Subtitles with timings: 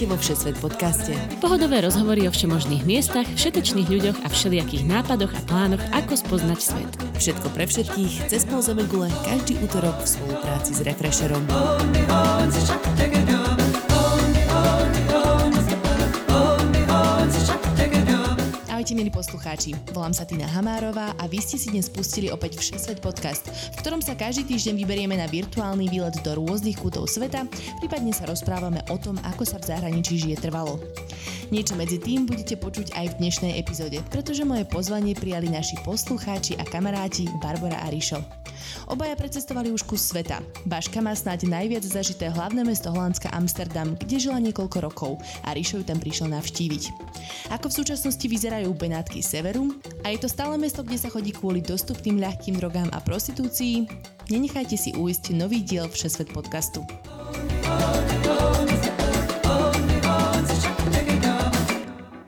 [0.00, 1.12] Vítajte vo Všesvet podcaste.
[1.44, 6.88] Pohodové rozhovory o všemožných miestach, všetečných ľuďoch a všelijakých nápadoch a plánoch, ako spoznať svet.
[7.20, 11.44] Všetko pre všetkých, cez pol gule, každý útorok v spolupráci s Refresherom.
[18.90, 22.98] Ahojte milí poslucháči, volám sa Tina Hamárová a vy ste si dnes pustili opäť Všesvet
[22.98, 27.46] podcast, v ktorom sa každý týždeň vyberieme na virtuálny výlet do rôznych kútov sveta,
[27.78, 30.82] prípadne sa rozprávame o tom, ako sa v zahraničí žije trvalo.
[31.50, 36.54] Niečo medzi tým budete počuť aj v dnešnej epizóde, pretože moje pozvanie prijali naši poslucháči
[36.60, 38.22] a kamaráti Barbara a Rišo.
[38.86, 40.42] Obaja precestovali už kus sveta.
[40.66, 45.12] Baška má snáď najviac zažité hlavné mesto Holandska Amsterdam, kde žila niekoľko rokov
[45.46, 46.82] a Ríšo ju tam prišiel navštíviť.
[47.54, 49.74] Ako v súčasnosti vyzerajú Benátky severu
[50.06, 53.86] a je to stále mesto, kde sa chodí kvôli dostupným ľahkým drogám a prostitúcii?
[54.30, 56.86] Nenechajte si uísť nový diel Všesvet podcastu.
[57.66, 58.79] Baška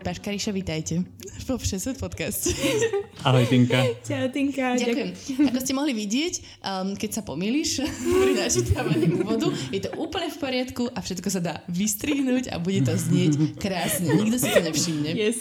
[0.03, 1.07] Ríša, vítajte
[1.47, 2.51] vo Všesvet podcast.
[3.23, 4.03] Ahoj, Tinka.
[4.03, 4.75] Čau, Tinka.
[4.75, 5.11] Ďakujem.
[5.55, 7.87] Ako ste mohli vidieť, um, keď sa pomýliš
[8.23, 12.83] pri načítavaní úvodu, je to úplne v poriadku a všetko sa dá vystrihnúť a bude
[12.83, 14.11] to znieť krásne.
[14.11, 15.11] Nikto si to nevšimne.
[15.15, 15.39] Yes.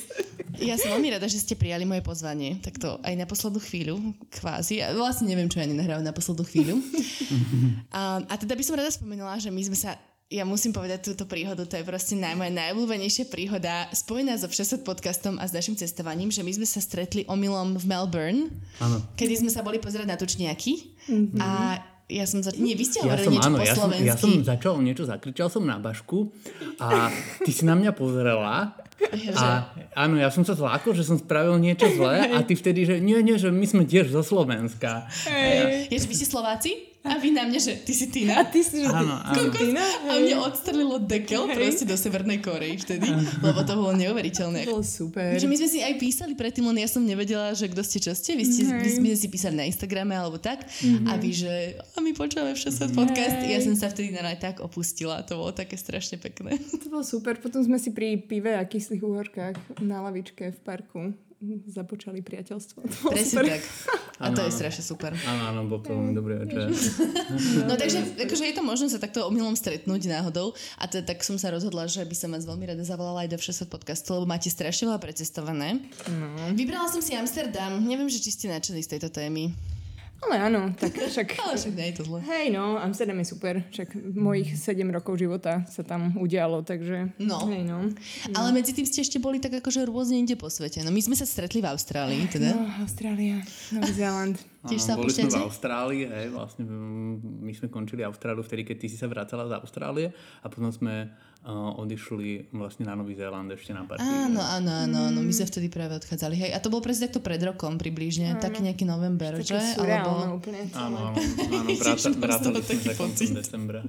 [0.62, 3.98] Ja som veľmi rada, že ste prijali moje pozvanie, takto aj na poslednú chvíľu,
[4.30, 4.86] kvázi.
[4.86, 6.78] Ja vlastne neviem, čo ja nenahrávam na poslednú chvíľu.
[7.92, 9.96] A, a teda by som rada spomenula, že my sme sa
[10.32, 14.88] ja musím povedať túto príhodu, to je proste naj, moja najobľúbenejšia príhoda spojená so Všesvet
[14.88, 18.48] podcastom a s našim cestovaním, že my sme sa stretli omylom v Melbourne,
[18.80, 19.04] Áno.
[19.20, 20.74] kedy sme sa boli pozerať na tučniaky
[21.12, 21.40] mm-hmm.
[21.44, 22.56] a ja som za...
[22.56, 24.08] Nie, vy ste Ja som, niečo áno, po ja som, slovensky.
[24.08, 26.32] ja som začal niečo, zakričal som na bašku
[26.80, 27.12] a
[27.44, 28.80] ty si na mňa pozrela
[29.36, 29.46] a
[29.98, 33.20] áno, ja som sa zlákol, že som spravil niečo zlé a ty vtedy, že nie,
[33.20, 35.10] nie, že my sme tiež zo Slovenska.
[35.28, 36.91] Je, že vy ste Slováci?
[37.02, 38.38] A vy na mňa, že ty si Tina?
[38.38, 39.50] A ty si, že Áno, áno.
[39.50, 39.82] Tina?
[40.06, 41.58] A mne odstrelilo dekel Hej.
[41.58, 43.10] proste do Severnej Korei vtedy,
[43.42, 44.70] lebo to bolo neuveriteľné.
[44.70, 45.34] To bolo super.
[45.34, 48.14] Že my sme si aj písali predtým, len ja som nevedela, že kto ste, čo
[48.14, 48.38] ste.
[48.38, 49.02] Vy, ste, Hej.
[49.02, 50.62] sme si písali na Instagrame alebo tak.
[51.10, 53.38] A vy, že a my počúvame všetko podcast.
[53.50, 55.26] Ja som sa vtedy na tak opustila.
[55.26, 56.62] To bolo také strašne pekné.
[56.82, 57.34] To bolo super.
[57.42, 61.02] Potom sme si pri pive a kyslých uhorkách na lavičke v parku
[61.78, 62.78] započali priateľstvo.
[63.10, 63.62] Presne tak.
[64.22, 65.18] A to Áno, je strašne super.
[65.26, 66.70] Áno, áno, bol to veľmi dobrý večer.
[67.70, 71.40] No takže akože je to možné sa takto omylom stretnúť náhodou a teda, tak som
[71.40, 74.52] sa rozhodla, že by som vás veľmi rada zavolala aj do Všesvet podcastu, lebo máte
[74.52, 75.82] strašne veľa precestované.
[76.12, 76.54] No.
[76.54, 77.82] Vybrala som si Amsterdam.
[77.82, 79.56] Neviem, že či ste nadšení z tejto témy.
[80.22, 81.28] Ale áno, tak však...
[81.44, 82.20] Ale však nie je to zle.
[82.22, 83.66] Hej no, Amsterdam je super.
[83.74, 87.10] Však mojich 7 rokov života sa tam udialo, takže...
[87.18, 87.50] No.
[87.50, 87.90] Hej no.
[88.38, 90.86] Ale medzi tým ste ešte boli tak akože rôzne inde po svete.
[90.86, 92.54] No my sme sa stretli v Austrálii, teda.
[92.54, 93.42] No, Austrália,
[93.74, 94.38] Nový Zéland.
[94.62, 95.42] Tiež sa Áno, boli sme v?
[95.42, 99.58] Austrálii, hej, vlastne mm, my sme končili Austráliu vtedy, keď ty si sa vracala z
[99.58, 104.06] Austrálie a potom sme uh, odišli vlastne na Nový Zéland ešte na party.
[104.06, 106.38] Áno, áno, áno, áno, my sme vtedy práve odchádzali.
[106.38, 109.58] Hej, a to bolo presne takto pred rokom približne, taký nejaký november, že?
[109.82, 110.38] Alebo...
[110.38, 110.70] úplne.
[110.78, 111.70] Áno, áno, áno,
[112.22, 113.34] vrátali sme taký pocit.
[113.34, 113.82] decembra.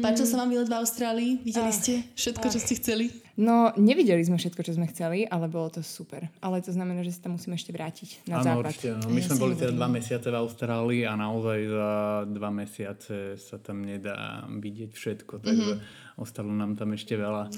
[0.00, 1.32] Páčil sa vám výlet v Austrálii?
[1.44, 3.12] Videli ste všetko, čo ste chceli?
[3.40, 6.28] No, nevideli sme všetko, čo sme chceli, ale bolo to super.
[6.38, 8.68] Ale to znamená, že sa tam musíme ešte vrátiť na Áno, západ.
[8.68, 8.88] určite.
[8.92, 9.08] No.
[9.08, 11.88] My Ja sme boli teda dva mesiace v Austrálii a naozaj za
[12.28, 15.80] dva mesiace sa tam nedá vidieť všetko, takže Mhm.
[16.16, 17.48] ostalo nám tam ešte veľa.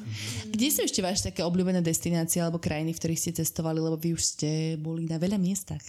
[0.47, 4.13] Kde sú ešte vaše také obľúbené destinácie alebo krajiny, v ktorých ste cestovali, lebo vy
[4.13, 5.83] už ste boli na veľa miestach?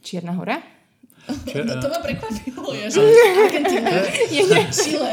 [0.00, 0.62] Čierna hora?
[1.44, 3.90] Čo, No to ma prekvapilo, ja, že Argentína,
[4.70, 5.12] Chile.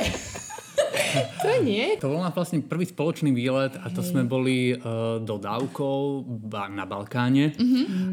[1.39, 1.97] To nie.
[1.97, 5.97] To bol náš vlastne prvý spoločný výlet a to sme boli uh, dodávkou
[6.45, 7.53] ba- na Balkáne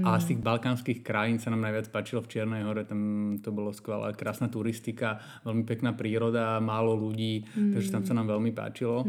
[0.02, 3.00] a z tých balkánskych krajín sa nám najviac páčilo v Čiernej hore, tam
[3.38, 8.50] to bolo skvelá, krásna turistika, veľmi pekná príroda, málo ľudí, takže tam sa nám veľmi
[8.50, 9.04] páčilo.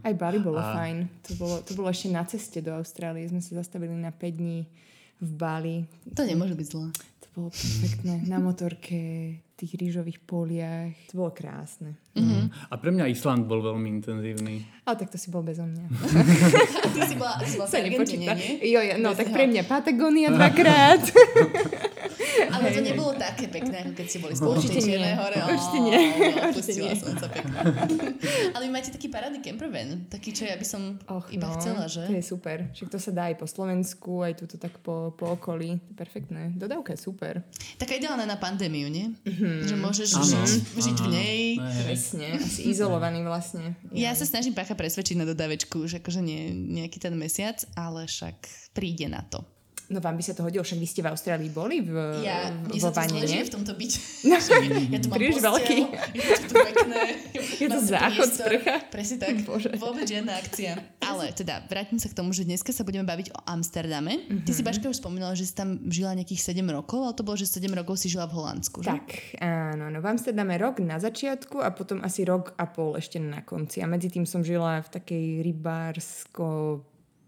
[0.00, 0.96] Aj Bali bolo A- fajn.
[1.22, 3.26] To bolo, to bolo ešte na ceste do Austrálie.
[3.26, 4.66] Sme sa zastavili na 5 dní
[5.16, 5.76] v Bali.
[6.12, 6.88] To nemôže byť zlé.
[6.92, 8.26] To bolo perfektné.
[8.26, 8.98] Na motorke,
[9.56, 10.92] tých rýžových poliach.
[11.10, 11.96] To bolo krásne.
[12.68, 14.64] A pre mňa Island bol veľmi intenzívny.
[14.84, 15.84] Ale tak to si bol bezo mňa.
[16.92, 18.52] Ty si bola, ty si bola v Argentíne, nie?
[18.68, 19.36] Jo, ja, no Bez tak neho.
[19.36, 21.02] pre mňa Patagonia dvakrát.
[22.52, 24.80] Ale to nebolo také pekné, ako keď ste boli nie.
[24.82, 25.36] Čiernej hore.
[25.56, 25.98] Určite nie.
[25.98, 27.00] no, Určite Pustila nie.
[27.00, 27.56] som sa pekne.
[28.52, 31.84] Ale vy máte taký parádny campervan, taký, čo ja by som Och, iba no, chcela,
[31.88, 32.04] že?
[32.06, 32.68] To je super.
[32.72, 35.80] Však to sa dá aj po Slovensku, aj tuto tak po, po okolí.
[35.96, 36.52] Perfektné.
[36.54, 37.40] Dodávka je super.
[37.80, 39.14] Taká ideálna na pandémiu, nie?
[39.66, 41.40] Že môžeš Áno, žiť, žiť v nej.
[41.86, 42.26] Presne.
[42.36, 43.74] Asi izolovaný vlastne.
[43.94, 48.36] Ja sa snažím pácha presvedčiť na dodávečku, že akože nie nejaký ten mesiac, ale však
[48.76, 49.44] príde na to.
[49.86, 52.74] No vám by sa to hodilo, však vy ste v Austrálii boli v, Ja, v,
[52.74, 53.38] vo vane, nie?
[53.40, 53.98] v tomto byte.
[54.24, 54.34] No,
[54.90, 55.78] Ja tu mám príliš posteľ, veľký.
[56.12, 57.02] Je to tu pekné.
[57.32, 58.46] Je to záchod, priestor.
[58.50, 58.74] sprcha?
[58.88, 59.34] Presne tak.
[59.40, 59.70] Bože.
[59.76, 60.74] Vôbec žiadna akcia.
[61.00, 64.26] Ale teda, vrátim sa k tomu, že dneska sa budeme baviť o Amsterdame.
[64.26, 64.52] Ty Mhm.
[64.52, 67.46] si, Baška, už spomínala, že si tam žila nejakých 7 rokov, ale to bolo, že
[67.46, 68.90] 7 rokov si žila v Holandsku, že?
[68.90, 69.06] Tak,
[69.38, 73.40] áno, no v Amsterdame rok na začiatku a potom asi rok a pol ešte na
[73.40, 73.78] konci.
[73.78, 76.82] A medzi tým som žila v takej rybársko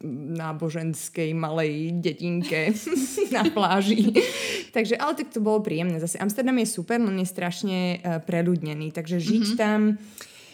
[0.07, 2.71] náboženskej malej dedinke
[3.35, 4.15] na pláži.
[4.71, 5.99] takže, ale tak to bolo príjemné.
[5.99, 9.59] Zase Amsterdam je super, len je strašne uh, preľudnený, takže žiť mm-hmm.
[9.59, 9.99] tam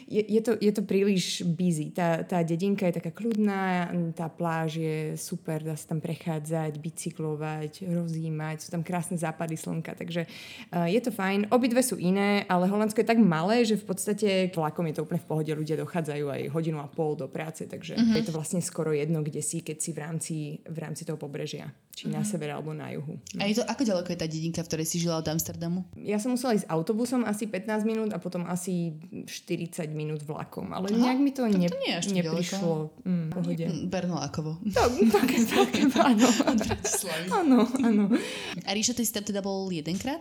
[0.09, 1.91] je, je, to, je to príliš busy.
[1.91, 7.89] Tá, tá dedinka je taká kľudná, tá pláž je super, dá sa tam prechádzať, bicyklovať,
[7.89, 10.29] rozímať, sú tam krásne západy slnka, takže
[10.73, 11.49] uh, je to fajn.
[11.49, 15.21] Obidve sú iné, ale Holandsko je tak malé, že v podstate vlakom je to úplne
[15.21, 18.17] v pohode, ľudia dochádzajú aj hodinu a pol do práce, takže uh-huh.
[18.21, 20.37] je to vlastne skoro jedno, kde si, keď si v rámci,
[20.69, 22.21] v rámci toho pobrežia, či uh-huh.
[22.21, 23.17] na severe alebo na juhu.
[23.41, 25.87] A je to, ako ďaleko je tá dedinka, v ktorej si žila od Amsterdamu?
[25.97, 30.91] Ja som musela ísť autobusom asi 15 minút a potom asi 40 minút vlakom, ale
[30.91, 32.91] Aha, nejak mi to, ne, to nie tak neprišlo.
[33.07, 33.67] Mm, pohode.
[33.71, 34.51] Mm, Bernolákovo.
[34.61, 34.83] To,
[35.15, 35.81] také, také,
[36.11, 36.29] áno.
[37.31, 38.05] Áno, áno.
[38.67, 40.21] A Ríša, ty si tam teda bol jedenkrát?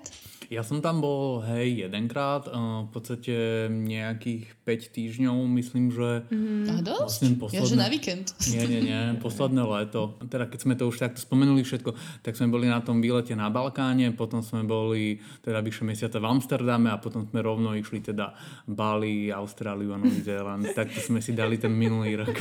[0.51, 3.33] Ja som tam bol, hej, jedenkrát, uh, v podstate
[3.73, 6.69] nejakých 5 týždňov, myslím, že Mm.
[6.69, 7.01] A dosť?
[7.01, 7.79] vlastne Ja, že posledné...
[7.79, 8.25] na víkend.
[8.51, 10.19] Nie, nie, nie, posledné leto.
[10.27, 13.49] Teda keď sme to už takto spomenuli všetko, tak sme boli na tom výlete na
[13.49, 18.35] Balkáne, potom sme boli teda vyše mesiaca v Amsterdame a potom sme rovno išli teda
[18.67, 19.31] Bali,
[19.63, 20.67] Austráliu a Nový Zéland.
[20.75, 22.35] Takto sme si dali ten minulý rok.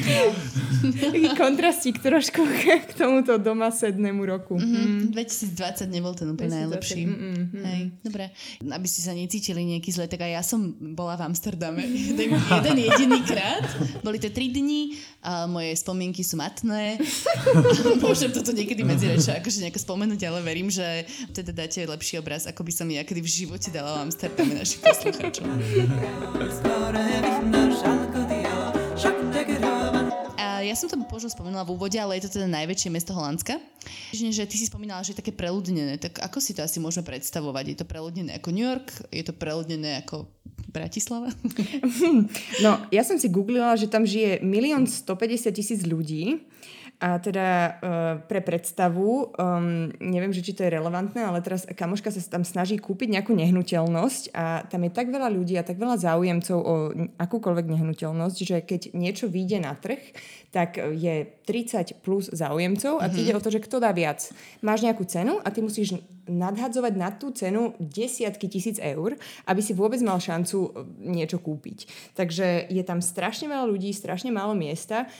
[1.06, 4.58] Taký kontrastík trošku k tomuto doma sednému roku.
[4.58, 7.02] Mm, 2020 nebol ten úplne 2020, najlepší.
[7.06, 7.62] mm, mm, mm.
[7.62, 8.24] Hej, dobre.
[8.66, 12.76] Aby ste sa necítili nejaký zle, tak aj ja som bola v Amsterdame jeden, jeden
[12.90, 13.70] jediný krát.
[14.02, 16.98] Boli to tri dni, a moje spomienky sú matné.
[18.02, 22.50] Môžem toto niekedy medzi reči akože nejako spomenúť, ale verím, že teda dáte lepší obraz,
[22.50, 25.46] ako by som ja kedy v živote dala v Amsterdame našich poslucháčov.
[30.72, 33.60] Ja som to možno spomenula v úvode, ale je to teda najväčšie mesto Holandska.
[34.08, 36.00] Že ty si spomínala, že je také preľudnené.
[36.00, 37.64] Tak ako si to asi môžeme predstavovať?
[37.68, 38.88] Je to preľudnené ako New York?
[39.12, 40.32] Je to preľudnené ako
[40.72, 41.28] Bratislava?
[42.64, 46.40] No, ja som si googlila, že tam žije 1 150 tisíc ľudí.
[47.02, 47.70] A teda uh,
[48.30, 52.78] pre predstavu, um, neviem, že či to je relevantné, ale teraz kamoška sa tam snaží
[52.78, 56.74] kúpiť nejakú nehnuteľnosť a tam je tak veľa ľudí a tak veľa záujemcov o
[57.18, 59.98] akúkoľvek nehnuteľnosť, že keď niečo vyjde na trh,
[60.54, 63.18] tak je 30 plus záujemcov a mm-hmm.
[63.18, 64.22] ide o to, že kto dá viac.
[64.62, 65.98] Máš nejakú cenu a ty musíš
[66.30, 69.18] nadhadzovať na tú cenu desiatky tisíc eur,
[69.50, 70.70] aby si vôbec mal šancu
[71.02, 71.90] niečo kúpiť.
[72.14, 75.10] Takže je tam strašne veľa ľudí, strašne málo miesta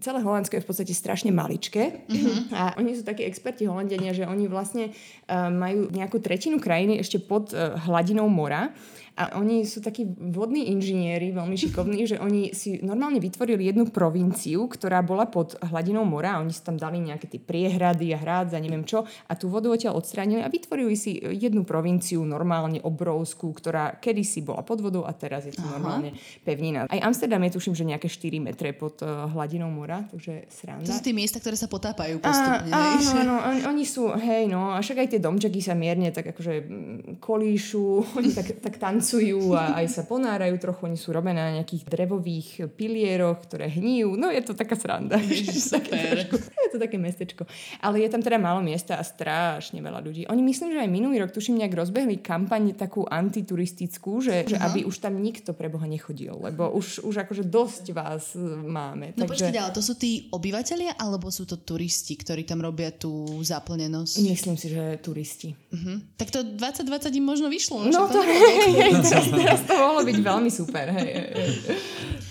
[0.00, 2.52] celé Holandsko je v podstate strašne maličké mm-hmm.
[2.52, 7.16] a oni sú takí experti Holandiania, že oni vlastne uh, majú nejakú tretinu krajiny ešte
[7.16, 8.76] pod uh, hladinou mora
[9.20, 14.64] a oni sú takí vodní inžinieri, veľmi šikovní, že oni si normálne vytvorili jednu provinciu,
[14.64, 18.56] ktorá bola pod hladinou mora a oni si tam dali nejaké tie priehrady a hrádza,
[18.56, 23.98] neviem čo a tú vodu odtiaľ odstránili a vytvorili si jednu provinciu normálne obrovskú, ktorá
[24.00, 25.76] kedysi bola pod vodou a teraz je to Aha.
[25.76, 26.86] normálne pevnina.
[26.86, 30.88] Aj Amsterdam je tuším, že nejaké 4 metre pod uh, hladinou mora, takže To sranda.
[30.88, 32.70] sú tie miesta, ktoré sa potápajú postupne.
[32.72, 36.30] áno, áno, oni, oni sú, hej, no, a však aj tie domčeky sa mierne tak
[36.30, 37.86] akože mm, kolíšu,
[38.18, 39.09] oni tak, tak tancujú
[39.60, 44.30] a aj sa ponárajú trochu, oni sú robené na nejakých drevových pilieroch, ktoré hníjú, no
[44.30, 45.18] je to taká sranda.
[45.72, 46.30] Super.
[46.30, 47.48] je to také mestečko.
[47.82, 50.28] Ale je tam teda málo miesta a strašne veľa ľudí.
[50.30, 54.86] Oni myslím, že aj minulý rok, tuším, nejak rozbehli kampaň takú antituristickú, že, že aby
[54.86, 59.16] už tam nikto pre Boha nechodil, lebo už, už akože dosť vás e, máme.
[59.16, 63.40] No počkaj, ale to sú tí obyvateľia, alebo sú to turisti, ktorí tam robia tú
[63.40, 64.14] zaplnenosť?
[64.22, 65.54] Myslím si, že turisti.
[65.72, 66.16] Mhm.
[66.18, 67.86] Tak to 2020 im možno vyšlo.
[67.88, 70.86] No to, nebolo hej, hej, teraz, teraz to mohlo byť veľmi super.
[70.90, 71.50] Hej, hej.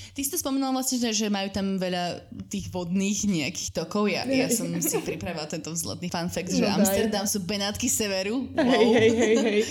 [0.09, 4.11] Ty si to spomínala vlastne, že, že majú tam veľa tých vodných nejakých tokov.
[4.11, 6.75] Ja, ja som si pripravila tento vzletný fun fact, že No daj.
[6.83, 8.51] Amsterdam sú Benátky severu.
[8.51, 8.67] Wow.
[8.67, 9.61] Hej, hej, hej, hej.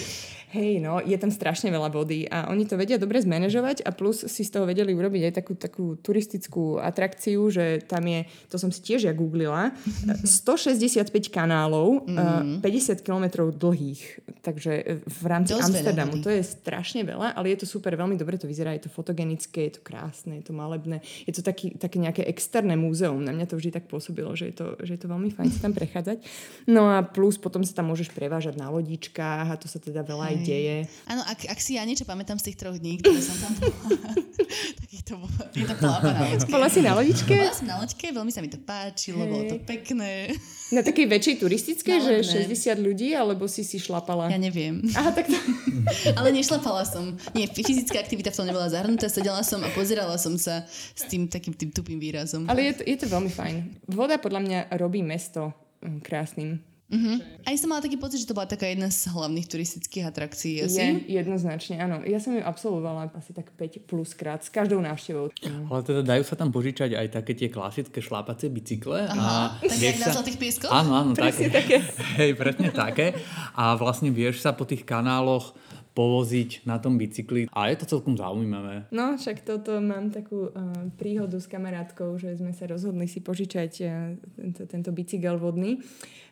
[0.48, 4.24] Hej, no, je tam strašne veľa vody a oni to vedia dobre zmanéžovať a plus
[4.24, 8.72] si z toho vedeli urobiť aj takú, takú turistickú atrakciu, že tam je, to som
[8.72, 9.76] si tiež ja googlila,
[10.24, 12.64] 165 kanálov, mm-hmm.
[12.64, 16.12] 50 kilometrov dlhých, takže v rámci Dosť veľa Amsterdamu.
[16.16, 16.24] vody.
[16.24, 19.68] To je strašne veľa, ale je to super, veľmi dobre to vyzerá, je to fotogenické,
[19.68, 23.52] je to krásne, je to malebné, je to taký, také nejaké externé múzeum, na mňa
[23.52, 26.24] to vždy tak pôsobilo, že je to, že je to veľmi fajn sa tam prechádzať.
[26.72, 30.24] No a plus potom sa tam môžeš prevážať na lodičkách a to sa teda veľa
[30.32, 30.76] aj aj deje.
[31.10, 34.14] Áno, ak, ak si ja niečo pamätám z tých troch dní, ktoré som tam bola,
[34.78, 35.16] tak je to,
[35.58, 36.46] je to.
[36.46, 37.34] Bola si na lodičke?
[37.34, 40.32] Bola som na loďke, veľmi sa mi to páčilo, bolo to pekné.
[40.68, 42.76] Na takej väčšej turistickej, že Naladné.
[42.76, 44.28] 60 ľudí, alebo si si šlapala?
[44.28, 44.84] Ja neviem.
[44.92, 45.36] Aha, tak to...
[46.18, 47.16] Ale nešlapala som.
[47.32, 51.24] Nie, fyzická aktivita v tom nebola zahrnutá, sedela som a pozerala som sa s tým
[51.24, 52.44] takým tým tupým výrazom.
[52.46, 53.56] Ale je to, je to veľmi fajn.
[53.88, 56.60] Voda podľa mňa robí mesto mm, krásnym.
[56.88, 57.20] Uh-huh.
[57.44, 61.04] Aj som mala taký pocit, že to bola taká jedna z hlavných turistických atrakcií asi.
[61.04, 62.00] Je, jednoznačne, áno.
[62.00, 65.28] Ja som ju absolvovala asi tak 5 plus krát s každou návštevou.
[65.68, 69.04] Ale teda dajú sa tam požičať aj také tie klasické šlápacie bicykle.
[69.04, 70.72] Aha, a také jak na Zlatých pieskoch?
[70.72, 71.52] Áno, áno, také.
[72.20, 73.12] Hej, presne také.
[73.52, 75.52] A vlastne vieš sa po tých kanáloch
[75.92, 78.86] povoziť na tom bicykli a je to celkom zaujímavé.
[78.94, 83.72] No, však toto mám takú uh, príhodu s kamarátkou, že sme sa rozhodli si požičať
[83.82, 85.82] uh, tento, tento bicykel vodný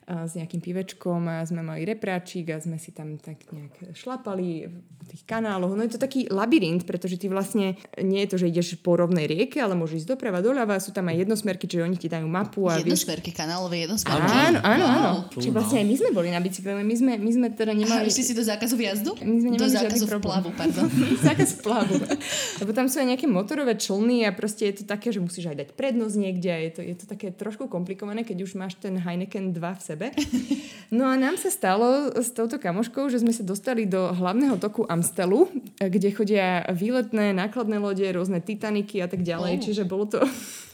[0.07, 5.05] s nejakým pivečkom a sme mali repráčik a sme si tam tak nejak šlapali v
[5.11, 5.75] tých kanáloch.
[5.75, 9.27] No je to taký labyrint, pretože ty vlastne nie je to, že ideš po rovnej
[9.27, 12.71] rieke, ale môžeš ísť doprava, doľava, sú tam aj jednosmerky, čiže oni ti dajú mapu
[12.71, 13.03] a vieš...
[13.07, 14.31] Jednosmerky, kanálové jednosmerky.
[14.31, 15.11] Áno, áno, áno.
[15.27, 15.43] Wow.
[15.43, 18.07] Čiže vlastne aj my sme boli na bicykle, my sme, my sme teda nemali...
[18.07, 19.19] išli si do zákazu vjazdu?
[19.23, 20.87] My sme do nemali žiadny zákazu vplavu, pardon.
[21.27, 21.95] Zákaz plavu.
[22.63, 25.67] Lebo tam sú aj nejaké motorové člny a proste je to také, že musíš aj
[25.67, 28.99] dať prednosť niekde a je to, je to také trošku komplikované, keď už máš ten
[28.99, 29.96] Heineken 2 v sebe.
[30.87, 34.87] No a nám sa stalo s touto kamoškou, že sme sa dostali do hlavného toku
[34.87, 35.51] Amstelu,
[35.83, 39.63] kde chodia výletné nákladné lode, rôzne Titaniky a tak ďalej, Oh.
[39.67, 40.23] čiže bolo to...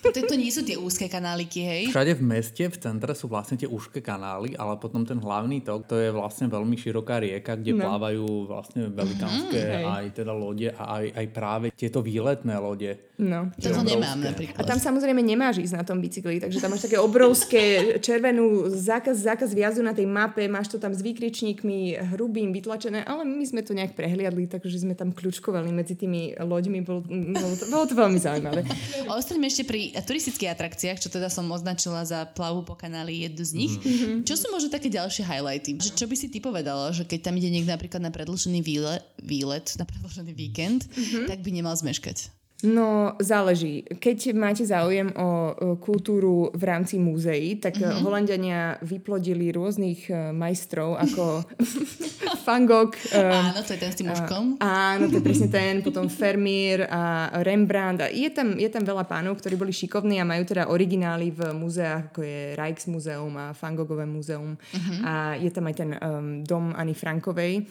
[0.03, 1.83] To, nie sú tie úzke kanáliky, hej?
[1.89, 5.87] Všade v meste, v centre sú vlastne tie úzke kanály, ale potom ten hlavný tok,
[5.87, 7.87] to je vlastne veľmi široká rieka, kde No.
[7.87, 9.85] plávajú vlastne velikánske hej.
[9.87, 12.99] aj teda lode a aj, aj práve tieto výletné lode.
[13.17, 13.47] No.
[13.55, 13.91] To, to obrovské.
[13.95, 14.63] nemám A napríklad.
[14.67, 17.63] tam samozrejme nemáš ísť na tom bicykli, takže tam máš také obrovské
[18.03, 23.29] červenú zákaz, zákaz viazu na tej mape, máš to tam s výkričníkmi hrubým vytlačené, ale
[23.29, 27.65] my sme to nejak prehliadli, takže sme tam kľúčkovali medzi tými loďmi, bolo, bolo, to,
[27.69, 28.65] bolo to veľmi zaujímavé.
[29.13, 33.53] Ostaňme ešte pri turistických atrakciách, čo teda som označila za plavu po kanáli jednu z
[33.53, 33.75] nich.
[33.77, 34.25] Mhm.
[34.25, 35.77] Čo sú možno také ďalšie highlighty?
[35.77, 39.05] Že čo by si ty povedala, že keď tam ide niekto napríklad na predlžený výlet,
[39.21, 41.29] výlet na predlžený víkend, Mhm.
[41.29, 42.42] tak by nemal zmeškať?
[42.63, 43.83] No, záleží.
[43.83, 45.51] Keď máte záujem o,
[45.83, 48.07] kultúru v rámci múzeí, tak mm-hmm.
[48.07, 51.43] Holandiania vyplodili rôznych eh, majstrov ako
[52.47, 52.95] Van Gogh.
[53.11, 54.63] eh, Áno, to je ten s tým uškom.
[54.63, 58.07] Áno, to je presne ten, potom Vermeer a Rembrandt.
[58.07, 61.51] A je tam, je tam veľa pánov, ktorí boli šikovní a majú teda originály v
[61.59, 64.55] múzeách, ako je Rijksmuseum a Van Gogové múzeum.
[64.55, 64.99] Uh-huh.
[65.03, 67.67] A je tam aj ten um, dom Ani Frankovej,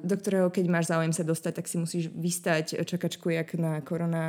[0.00, 3.84] do ktorého keď máš záujem sa dostať, tak si musíš vystať čakačku jak na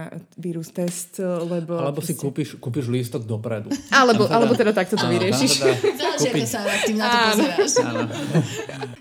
[0.09, 1.77] koronavírus test, lebo...
[1.77, 3.69] Alebo si kúpiš, kúpiš lístok dopredu.
[3.93, 5.51] Alebo, Tam alebo teda takto to áno, vyriešiš.
[5.61, 7.27] teda Záleží, sa tým na to Áno.
[7.29, 7.71] pozeráš.
[7.83, 8.01] Áno.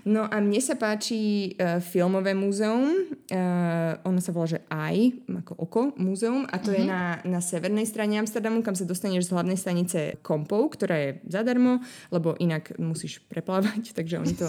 [0.05, 3.07] No a mne sa páči uh, filmové múzeum.
[3.31, 6.43] Uh, ono sa volá, že AI, ako oko múzeum.
[6.51, 6.83] A to uh-huh.
[6.83, 11.09] je na, na severnej strane Amsterdamu, kam sa dostaneš z hlavnej stanice Kompov, ktorá je
[11.31, 11.79] zadarmo,
[12.11, 14.47] lebo inak musíš preplávať, takže oni to,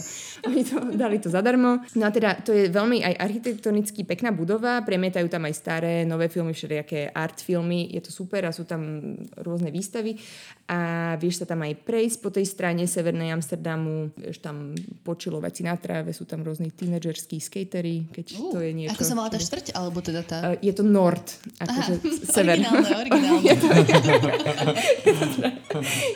[0.51, 1.85] oni to dali to zadarmo.
[1.95, 6.27] No a teda to je veľmi aj architektonicky pekná budova, premietajú tam aj staré, nové
[6.27, 10.19] filmy, všelijaké art filmy, je to super a sú tam rôzne výstavy
[10.73, 14.73] a vieš sa tam aj prejsť po tej strane severnej Amsterdamu, vieš tam
[15.05, 18.97] počilovať si na tráve, sú tam rôzni tínedžerskí skatery, keď to je niečo.
[18.97, 19.77] Ako sa volá tá štvrť?
[19.77, 20.57] Alebo teda tá...
[20.57, 21.29] Uh, je to Nord,
[21.61, 22.57] akože sever.
[22.57, 23.53] Originálne, originálne.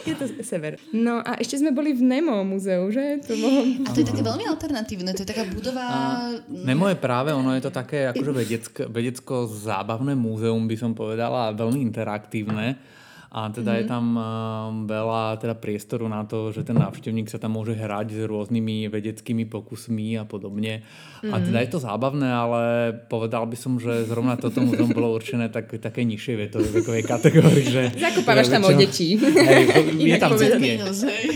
[0.09, 0.81] je to sever.
[0.97, 3.21] No a ešte sme boli v Nemo muzeu, že?
[3.29, 3.61] To bolo...
[3.85, 5.85] A to je také veľmi alternatívne, to je taká budova...
[6.49, 11.55] Nemo je práve, ono je to také akože vedecko, vedecko-zábavné múzeum, by som povedala, a
[11.55, 12.96] veľmi interaktívne.
[13.33, 13.83] A teda mm-hmm.
[13.83, 14.23] je tam um,
[14.87, 19.45] veľa teda priestoru na to, že ten návštevník sa tam môže hrať s rôznymi vedeckými
[19.51, 20.87] pokusmi a podobne.
[20.87, 21.33] Mm-hmm.
[21.35, 22.63] A teda je to zábavné, ale
[23.11, 26.35] povedal by som, že zrovna toto múzeum bolo určené tak, také nižšej
[26.71, 27.67] vekovej kategórii.
[27.67, 29.09] Že, Zakopávaš že tam väčšinou- detí.
[29.19, 29.63] Hej,
[29.99, 30.79] je tam hej.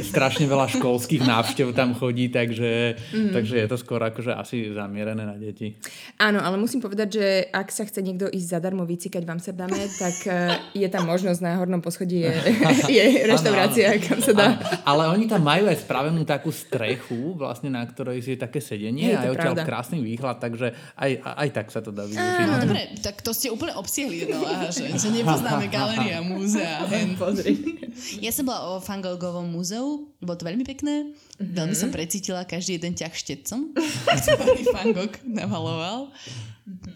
[0.06, 3.32] strašne veľa školských návštev tam chodí, takže, mm.
[3.34, 5.74] takže je to skôr akože asi zamierené na deti.
[6.22, 10.16] Áno, ale musím povedať, že ak sa chce niekto ísť zadarmo vycikať v Amsterdame, tak
[10.28, 12.32] eh, je tam možnosť na hornom poschodí je,
[12.96, 14.48] je reštaurácia, kam sa dá.
[14.56, 19.12] A, ale oni tam majú aj spravenú takú strechu, vlastne na ktorej je také sedenie
[19.12, 22.44] Hej, a je odtiaľ krásny výhľad, takže aj, aj tak sa to dá využiť.
[22.46, 26.86] No dobre, tak to ste úplne obsiahli, no aha, že, že nepoznáme galéria, múzea.
[27.20, 27.80] Pozri.
[28.22, 31.10] Ja som bola o Van Goghovom múzeu, bolo to veľmi pekné.
[31.10, 31.56] Mm-hmm.
[31.56, 33.72] Veľmi som precítila každý jeden ťah štecom,
[34.24, 36.12] ktorý Van Gogh namaloval.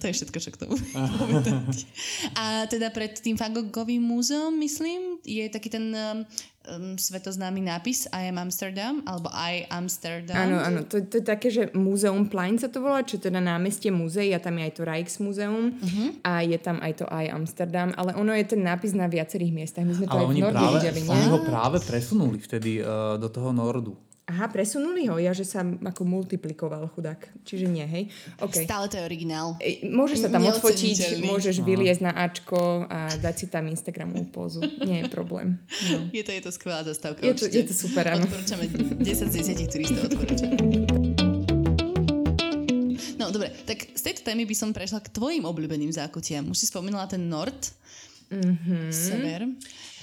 [0.00, 0.76] To je všetko, čo k tomu
[1.20, 1.86] povedať.
[2.38, 6.22] A teda pred tým Van Goghovým múzeom, myslím, je taký ten um,
[6.68, 10.36] um, svetoznámy nápis I am Amsterdam, alebo I Amsterdam.
[10.36, 13.92] Áno, áno, to, to je také, že Muzeum Plein sa to volá, čo teda námestie
[13.92, 16.08] múzeí a tam je aj to Rijksmuseum uh-huh.
[16.24, 19.84] a je tam aj to I Amsterdam, ale ono je ten nápis na viacerých miestach.
[19.84, 21.10] My sme to ale aj oni v práve, videli, nie?
[21.12, 23.94] oni ho práve presunuli vtedy uh, do toho Nordu.
[24.24, 27.44] Aha, presunuli ho, ja, že sa ako multiplikoval chudák.
[27.44, 28.08] Čiže nie, hej?
[28.40, 28.64] Okay.
[28.64, 29.60] Stále to je originál.
[29.60, 31.28] E, Môžeš sa tam odfotiť, Neoceniteľný.
[31.28, 34.64] môžeš vyliezť na Ačko a dať si tam Instagramovú pózu.
[34.80, 35.60] Nie je problém.
[35.92, 36.08] No.
[36.08, 37.20] Je to, je to skvelá zastávka.
[37.20, 38.24] Je to- je to super, áno.
[38.24, 38.64] Odporúčame
[39.04, 40.50] 10 z 10 turistov odporúčam.
[43.20, 46.48] No dobre, tak z tejto témy by som prešla k tvojim obľúbeným zákutiam.
[46.48, 47.76] Už si spomínala ten Nord,
[48.32, 48.88] mm-hmm.
[48.88, 49.52] sever.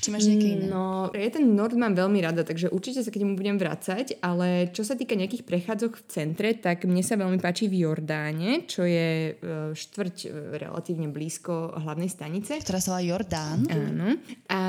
[0.01, 0.65] Či máš nejaké iné?
[0.65, 4.73] No, ja ten Nord mám veľmi rada, takže určite sa k nemu budem vracať, ale
[4.73, 8.81] čo sa týka nejakých prechádzok v centre, tak mne sa veľmi páči v Jordáne, čo
[8.81, 10.27] je e, štvrť e,
[10.57, 12.57] relatívne blízko hlavnej stanice.
[12.65, 13.69] Ktorá sa volá Jordán.
[13.69, 14.17] Áno.
[14.49, 14.61] A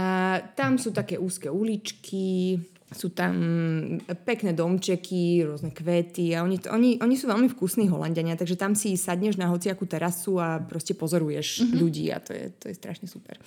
[0.52, 2.60] tam sú také úzke uličky,
[2.92, 3.34] sú tam
[4.24, 8.94] pekné domčeky, rôzne kvety a oni, oni, oni sú veľmi vkusní Holandiania, takže tam si
[8.96, 11.78] sadneš na hociakú terasu a proste pozoruješ mm-hmm.
[11.80, 13.40] ľudí a to je, to je strašne super.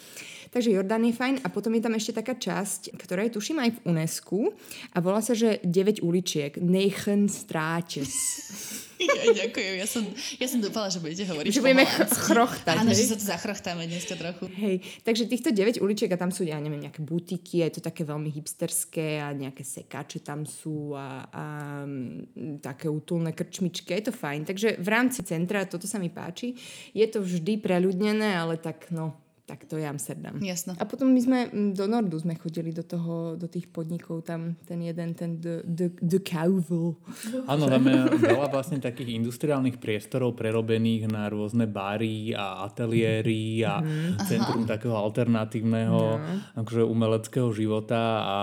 [0.49, 3.69] Takže Jordán je fajn a potom je tam ešte taká časť, ktorá je tuším aj
[3.75, 4.55] v UNESCO
[4.95, 8.13] a volá sa, že 9 uličiek, Neichen Straches.
[9.05, 10.03] Ja, ďakujem, ja som,
[10.41, 13.85] ja som dúfala, že budete hovoriť Že budeme ch- chrochtať, Áno, že sa tu zachrochtáme
[13.85, 14.49] dneska trochu.
[14.57, 18.05] Hej, takže týchto 9 uličiek a tam sú, ja neviem, nejaké butiky, je to také
[18.05, 21.43] veľmi hipsterské a nejaké sekáče tam sú a, a
[21.85, 24.45] mm, také útulné krčmičky, je to fajn.
[24.49, 26.57] Takže v rámci centra toto sa mi páči.
[26.93, 30.41] Je to vždy preľudnené, ale tak no, tak to je Amsterdam.
[30.41, 30.73] Jasno.
[30.81, 34.57] A potom my sme mm, do Nordu sme chodili do toho, do tých podnikov, tam
[34.65, 36.97] ten jeden, ten de, de, de Kauvel.
[37.45, 43.85] Áno, tam je veľa vlastne takých industriálnych priestorov prerobených na rôzne bary a ateliéry a
[44.25, 46.17] centrum takého alternatívneho
[46.57, 48.37] akože umeleckého života a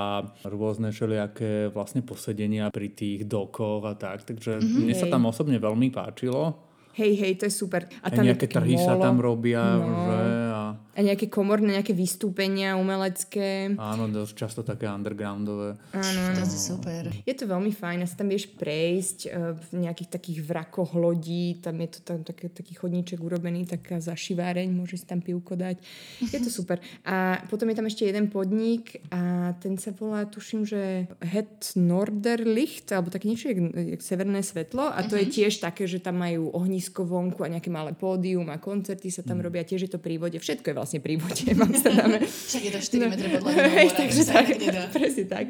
[0.46, 4.22] rôzne všelijaké vlastne posedenia pri tých dokoch a tak.
[4.22, 6.70] Takže mne sa tam osobne veľmi páčilo.
[6.92, 7.88] Hej, hej, to je super.
[8.04, 9.88] A je nejaké trhy sa tam robia, No.
[9.88, 10.20] že
[10.52, 13.74] a A nejaké komorné, nejaké vystúpenia umelecké.
[13.80, 15.80] áno, dosť často také undergroundové.
[15.92, 17.08] To je super.
[17.24, 21.56] Je to veľmi fajn, a sa tam vieš prejsť eh, v nejakých takých vrakoch lodí,
[21.64, 25.80] tam je to tam také, taký chodníček urobený, taká zašiváreň, môžeš si tam pivko dať.
[26.28, 26.76] Je to super.
[27.08, 32.92] A potom je tam ešte jeden podnik a ten sa volá, tuším, že Het Norderlicht,
[32.92, 33.58] alebo také niečo, jak,
[33.96, 37.72] jak severné svetlo a to je tiež také, že tam majú ohnisko vonku a nejaké
[37.72, 40.98] malé pódium a koncerty sa tam robia, tiež je to pri vode, všetko je vlastne
[40.98, 42.18] pri vode v Amsterdame.
[42.50, 43.70] Však je to 4 metre pod hlavinou No.
[43.72, 44.82] Mora, takže to tak, tak nedá.
[44.90, 45.48] presne tak.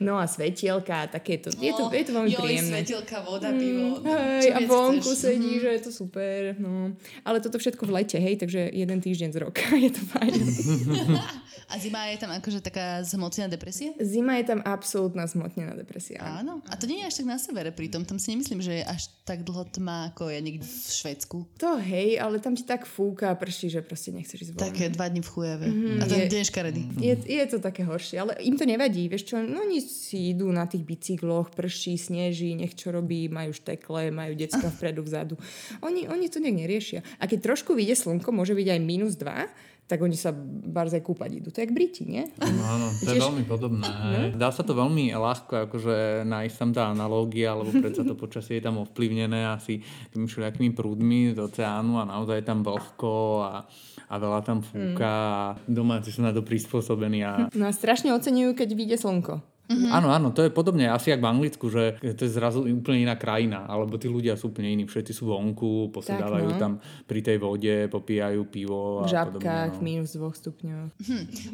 [0.00, 1.52] No a svetielka a takéto.
[1.52, 2.78] Je to, je to veľmi Joj, príjemné.
[2.80, 4.00] svetelka, voda, pivo.
[4.00, 5.20] Hej, Čo a vonku chceš?
[5.20, 6.56] sedí, že je to super.
[6.56, 6.96] No.
[7.22, 10.32] Ale toto všetko v lete, hej, takže jeden týždeň z roka je to fajn.
[11.72, 13.96] A zima je tam akože taká zhmotnená depresia?
[13.96, 16.20] Zima je tam absolútna zmotnená depresia.
[16.20, 16.60] Áno.
[16.68, 18.04] A to nie je až tak na severe pritom.
[18.04, 21.48] Tam si nemyslím, že je až tak dlho tma, ako je niekde v Švedsku.
[21.56, 24.61] To hej, ale tam ti tak fúka prší, že proste nechceš ísť von.
[24.68, 25.66] Také dva dni v chujave.
[25.98, 26.82] A ten je- deň škaredý.
[27.00, 30.52] Je, je to také horšie, ale im to nevadí, vieš čo, no oni si idú
[30.54, 35.34] na tých bicykloch, prší, sneží, nech čo robí, majú štekle, majú decka vpredu, vzadu.
[35.82, 37.00] Oni, oni to nejak neriešia.
[37.18, 39.50] A keď trošku vyjde slnko, môže byť aj minus 2,
[39.92, 40.32] tak oni sa
[40.72, 41.52] barzaj kúpať idú.
[41.52, 42.24] To je jak Briti, nie?
[42.40, 43.84] No, áno, to je Tiež- veľmi podobné.
[43.84, 44.28] hej.
[44.40, 48.64] Dá sa to veľmi ľahko akože nájsť tam tá analógia, lebo predsa to počasie je
[48.64, 49.84] tam ovplyvnené asi
[50.16, 53.68] tými všelijakými prúdmi z oceánu a naozaj je tam vlhko a,
[54.08, 57.20] a veľa tam fúka a domáci sú na to prispôsobení.
[57.20, 57.52] A...
[57.52, 59.51] No a strašne oceňujú, keď vyjde slnko.
[59.92, 63.16] Áno, áno, to je podobne asi jak v Anglicku, že to je zrazu úplne iná
[63.16, 66.58] krajina, alebo tí ľudia sú úplne iní, všetci sú vonku, posedávajú no.
[66.60, 66.72] tam
[67.08, 69.82] pri tej vode, popíjajú pivo V a žabkách, podobne.
[69.82, 69.86] No.
[69.86, 70.88] minus 2 stupňoch.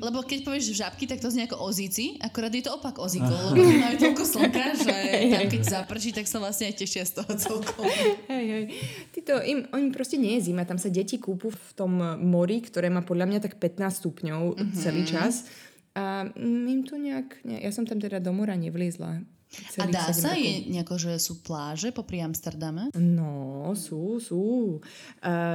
[0.05, 3.67] Lebo keď povieš žabky, tak to znie ako ozíci, akorát je to opak ozíkov, lebo
[3.67, 4.97] majú toľko slnka, že
[5.33, 7.87] tam keď zaprší, tak sa vlastne aj tešia z toho celkom.
[8.31, 8.65] Hej, hej.
[9.13, 10.69] Títo, im, im proste nie je zima.
[10.69, 14.77] Tam sa deti kúpu v tom mori, ktoré má podľa mňa tak 15 stupňov mm-hmm.
[14.77, 15.47] celý čas.
[15.95, 17.45] A im to nejak...
[17.45, 19.25] Ne, ja som tam teda do mora nevliezla.
[19.81, 20.37] A dá sa?
[20.37, 20.45] rokov.
[20.45, 22.93] Je nejako, že sú pláže popri Amsterdame?
[22.97, 24.79] No, sú, sú.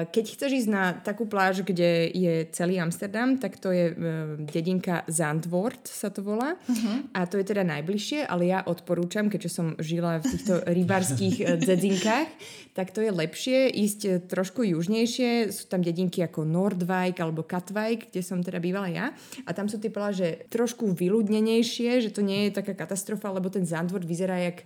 [0.10, 5.06] Keď chceš ísť na takú pláž, kde je celý Amsterdam, tak to je uh, dedinka
[5.06, 6.58] Zandvoort sa to volá.
[6.58, 7.06] Uh-huh.
[7.14, 11.48] A to je teda najbližšie, ale ja odporúčam, keďže som žila v týchto rybárských uh,
[11.62, 12.30] dedinkách,
[12.74, 15.54] tak to je lepšie ísť uh, trošku južnejšie.
[15.54, 19.06] Sú tam dedinky ako Nordwijk alebo Katwijk, kde som teda bývala ja.
[19.46, 23.64] A tam sú tie pláže trošku vyľudnenejšie, že to nie je taká katastrofa, lebo ten
[23.64, 24.64] Zandvoort vyzerá jak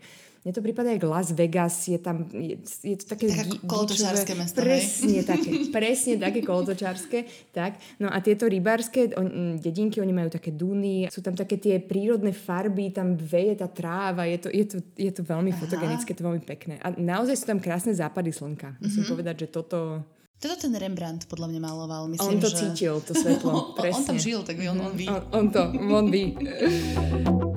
[0.47, 3.27] mne to prípada jak Las Vegas, je tam, je, je to také...
[3.27, 4.79] Tak ako kolotočárske mesto, hej?
[4.79, 7.19] Presne také, presne také kolotočárske,
[7.51, 7.75] tak.
[7.99, 12.31] No a tieto rybárske on, dedinky, oni majú také duny, sú tam také tie prírodné
[12.31, 15.59] farby, tam veje tá tráva, je to, je to, je to veľmi Aha.
[15.59, 16.79] fotogenické, to veľmi pekné.
[16.79, 18.79] A naozaj sú tam krásne západy slnka.
[18.79, 19.11] Musím mm-hmm.
[19.11, 19.99] povedať, že toto...
[20.39, 22.07] Toto ten Rembrandt podľa mňa maloval.
[22.07, 22.55] Myslím, on to že...
[22.55, 23.75] cítil, to svetlo.
[23.75, 23.99] Presne.
[23.99, 25.09] On tam žil, tak on, on ví.
[25.09, 26.37] On, on to, on ví.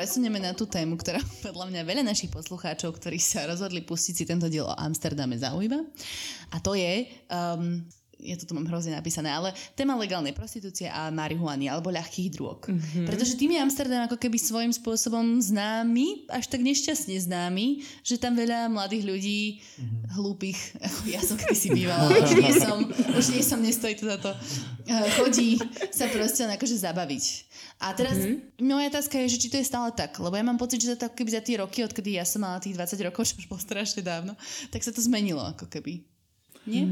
[0.00, 4.24] Presunieme na tú tému, ktorá podľa mňa veľa našich poslucháčov, ktorí sa rozhodli pustiť si
[4.24, 5.76] tento diel o Amsterdame zaujíma.
[5.76, 7.84] A to je um,
[8.22, 12.68] ja to tu mám hrozne napísané, ale téma legálnej prostitúcie a marihuany alebo ľahkých drog.
[12.68, 13.04] Mm-hmm.
[13.08, 18.36] Pretože tým je Amsterdam ako keby svojím spôsobom známy, až tak nešťastne známy, že tam
[18.36, 20.00] veľa mladých ľudí, mm-hmm.
[20.16, 20.58] hlúpych,
[21.14, 22.78] ja som kedy si bývala, už nie som,
[23.16, 24.30] už nie som, nestojí to za to,
[24.86, 25.56] eh, chodí
[25.90, 27.24] sa proste akože zabaviť.
[27.80, 28.60] A teraz mm-hmm.
[28.60, 31.08] moja otázka je, že či to je stále tak, lebo ja mám pocit, že to
[31.08, 34.04] keby za tie roky, odkedy ja som mala tých 20 rokov, čo už bolo strašne
[34.04, 34.36] dávno,
[34.68, 36.04] tak sa to zmenilo ako keby.
[36.68, 36.84] Nie?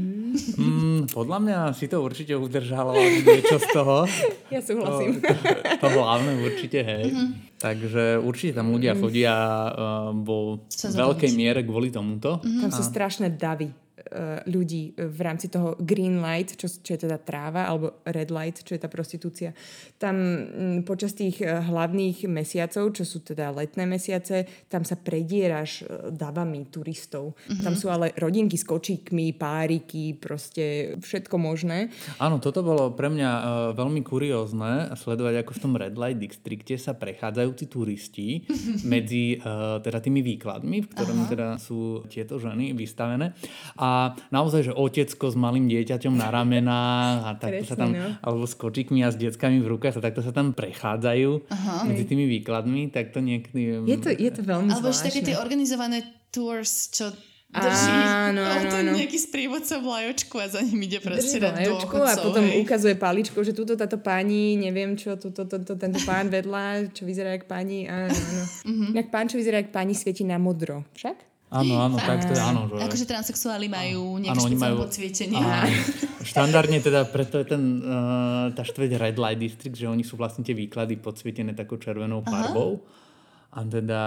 [0.57, 3.97] Mm, podľa mňa si to určite udržalo niečo z toho.
[4.53, 5.21] Ja súhlasím.
[5.21, 7.13] To, to, to hlavné určite, hej.
[7.13, 7.29] Mm-hmm.
[7.61, 9.33] Takže určite tam ľudia chodia
[9.69, 12.41] uh, vo veľkej miere kvôli tomuto.
[12.41, 12.61] Mm-hmm.
[12.65, 13.69] Tam sú strašné davy
[14.47, 18.73] ľudí v rámci toho green light, čo, čo je teda tráva, alebo red light, čo
[18.75, 19.53] je tá prostitúcia.
[20.01, 25.83] Tam mm, počas tých eh, hlavných mesiacov, čo sú teda letné mesiace, tam sa predieraš
[25.83, 27.35] eh, davami turistov.
[27.35, 27.63] Mm-hmm.
[27.63, 31.91] Tam sú ale rodinky s kočíkmi, páriky, proste všetko možné.
[32.17, 33.43] Áno, toto bolo pre mňa uh,
[33.77, 38.27] veľmi kuriózne sledovať, ako v tom red light distrikte sa prechádzajú tí turisti
[38.93, 41.29] medzi uh, teda tými výkladmi, v ktorom Aha.
[41.29, 43.33] teda sú tieto ženy vystavené.
[43.79, 43.88] A
[44.33, 48.17] naozaj, že otecko s malým dieťaťom na ramenách a takto sa tam, no.
[48.19, 51.75] alebo s kočikmi a s deckami v rukách a takto sa tam prechádzajú Aha.
[51.87, 53.83] medzi tými výkladmi, tak to niekedy...
[53.85, 57.09] Je to, je to veľmi Alebo ešte také tie organizované tours, čo
[57.49, 57.89] drží
[58.29, 58.91] áno, áno, áno.
[58.93, 62.61] nejaký sprievodca vlajočku a za ním ide proste na vlajočku a potom hej.
[62.61, 67.33] ukazuje paličku, že túto táto pani, neviem čo, túto, túto, tento pán vedľa, čo vyzerá
[67.33, 68.43] jak pani, áno, áno.
[68.69, 68.91] Mm-hmm.
[69.01, 70.85] Jak pán, čo vyzerá jak pani, svieti na modro.
[70.93, 71.28] Však?
[71.49, 72.69] Áno, áno, tak to je áno.
[72.69, 72.85] Že...
[72.85, 74.77] Akože transexuáli majú nejaké špeciálne majú...
[74.85, 75.41] podsvietenie.
[76.29, 80.45] Štandardne teda, preto je ten, uh, tá štveď Red Light District, že oni sú vlastne
[80.45, 82.85] tie výklady podsvietené takou červenou farbou.
[83.49, 84.03] A teda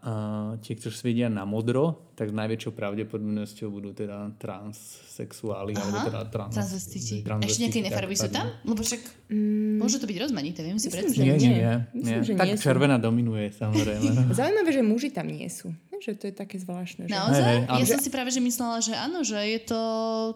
[0.00, 5.96] uh, tie, ktorí sviedia na modro, tak s najväčšou pravdepodobnosťou budú teda transsexuáli, Aha, alebo
[6.08, 7.20] teda trans, transvestiti.
[7.20, 8.56] Ešte nejaké iné farby sú tam?
[8.64, 11.28] Lebo však mm, môže to byť rozmanité, viem si predstaviť.
[11.28, 11.72] Nie, nie, nie.
[11.92, 12.40] Myslím, nie.
[12.40, 13.04] tak nie červená sú.
[13.04, 14.10] dominuje, samozrejme.
[14.40, 15.76] Zaujímavé, že muži tam nie sú.
[16.02, 17.08] Že to je také zvláštne.
[17.08, 17.12] Že...
[17.12, 17.42] Naozaj?
[17.42, 17.92] Hey, hey, ja že...
[17.96, 19.80] som si práve že myslela, že áno, že je to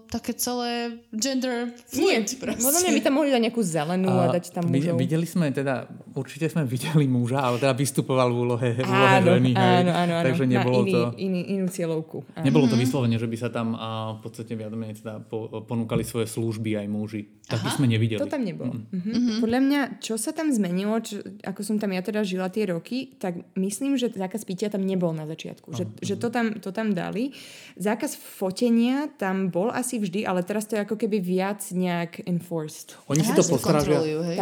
[0.08, 2.26] také celé gender fluid.
[2.26, 4.96] Nie, možno by tam mohli dať nejakú zelenú a, a dať tam mužov.
[4.96, 9.26] Videli sme teda, určite sme videli muža, ale teda vystupoval v úlohe, v úlohe áno,
[9.36, 9.50] ženy.
[9.56, 10.26] Áno, áno, áno.
[10.26, 11.00] Takže nebolo iný, to...
[11.18, 12.16] Iný, inú cieľovku.
[12.36, 12.44] Áno.
[12.46, 12.82] Nebolo to mhm.
[12.86, 16.80] vyslovene, že by sa tam a, v podstate viac menej teda po, ponúkali svoje služby
[16.80, 17.22] aj muži.
[17.50, 18.22] Tak by sme nevideli.
[18.22, 18.78] To tam nebolo.
[18.78, 18.86] Mm.
[18.94, 19.10] Mm-hmm.
[19.10, 19.38] Mm-hmm.
[19.42, 23.18] Podľa mňa, čo sa tam zmenilo, čo, ako som tam ja teda žila tie roky,
[23.18, 25.49] tak myslím, že zákaz pitia tam nebol na začiatku.
[25.70, 27.34] Že, že to, tam, to tam dali.
[27.80, 32.94] Zákaz fotenia tam bol asi vždy, ale teraz to je ako keby viac nejak enforced.
[33.10, 33.98] Oni si to postrážia,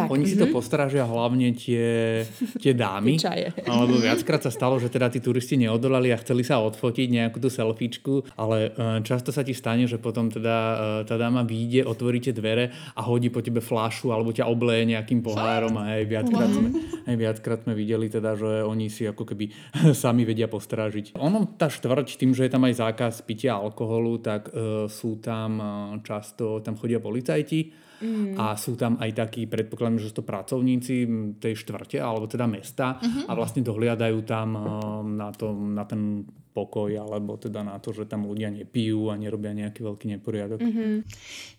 [0.09, 0.53] oni si to mhm.
[0.53, 2.23] postrážia hlavne tie,
[2.59, 3.17] tie dámy.
[3.65, 7.49] alebo viackrát sa stalo, že teda tí turisti neodolali a chceli sa odfotiť nejakú tú
[7.49, 10.75] selfiečku, ale e, často sa ti stane, že potom teda e,
[11.07, 15.75] tá dáma vyjde, otvoríte dvere a hodí po tebe flášu alebo ťa obleje nejakým pohárom
[15.79, 16.69] a aj viackrát, sme,
[17.05, 19.45] aj viackrát sme videli teda, že oni si ako keby
[20.03, 20.98] sami vedia postrážiť.
[21.17, 25.51] Ono, tá štvrť, tým, že je tam aj zákaz pitia alkoholu, tak uh, sú tam
[25.59, 25.67] uh,
[26.03, 28.39] často, tam chodia policajti, Mm.
[28.39, 30.95] A sú tam aj takí, predpokladám, že sú to pracovníci
[31.39, 33.27] tej štvrte, alebo teda mesta mm-hmm.
[33.27, 36.23] a vlastne dohliadajú tam uh, na, to, na ten
[36.59, 40.59] pokoj, alebo teda na to, že tam ľudia nepijú a nerobia nejaký veľký neporiadok.
[40.59, 40.93] Mm-hmm.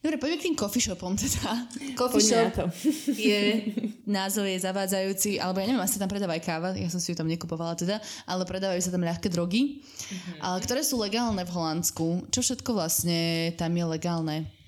[0.02, 1.70] Dobre, poďme k tým coffee shopom teda.
[1.94, 2.66] Coffee shop to.
[3.30, 3.40] je,
[4.04, 7.30] názov je zavádzajúci, alebo ja neviem, asi tam predávajú káva, ja som si ju tam
[7.30, 10.44] nekupovala teda, ale predávajú sa tam ľahké drogy, mm-hmm.
[10.44, 12.28] ale ktoré sú legálne v Holandsku.
[12.28, 14.59] Čo všetko vlastne tam je legálne?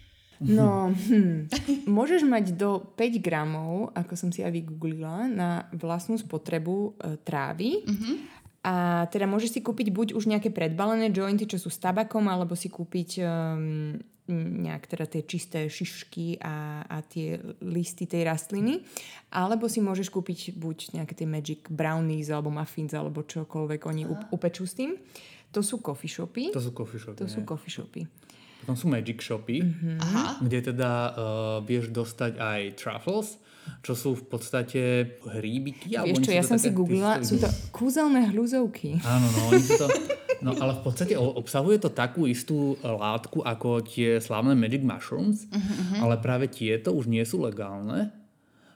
[0.43, 1.49] No, hm.
[1.87, 7.87] môžeš mať do 5 gramov, ako som si aj vygooglila, na vlastnú spotrebu e, trávy.
[7.87, 8.17] Mm-hmm.
[8.63, 12.55] A teda môžeš si kúpiť buď už nejaké predbalené jointy, čo sú s tabakom, alebo
[12.55, 13.99] si kúpiť um,
[14.31, 18.87] nejak teda tie čisté šišky a, a tie listy tej rastliny.
[19.35, 24.63] Alebo si môžeš kúpiť buď nejaké tie magic brownies alebo muffins alebo čokoľvek oni upečú
[24.63, 24.95] s tým.
[25.53, 26.55] To sú coffee shopy.
[26.55, 27.19] To sú coffee shopy.
[27.19, 27.35] To nie.
[27.35, 28.03] sú coffee shopy.
[28.63, 29.97] Potom sú magic shopy, mm-hmm.
[29.99, 30.25] Aha.
[30.39, 31.15] kde teda uh,
[31.61, 33.37] vieš dostať aj truffles,
[33.83, 34.83] čo sú v podstate
[35.23, 35.91] hríbiky.
[35.91, 39.03] Vieš čo, ja to som také- si googlila, sú to kúzelné hľuzovky.
[39.03, 39.87] Áno, no, oni sú to...
[40.43, 46.03] No ale v podstate obsahuje to takú istú látku ako tie slávne Magic Mushrooms, Mhm,
[46.03, 48.11] ale práve tieto už nie sú legálne,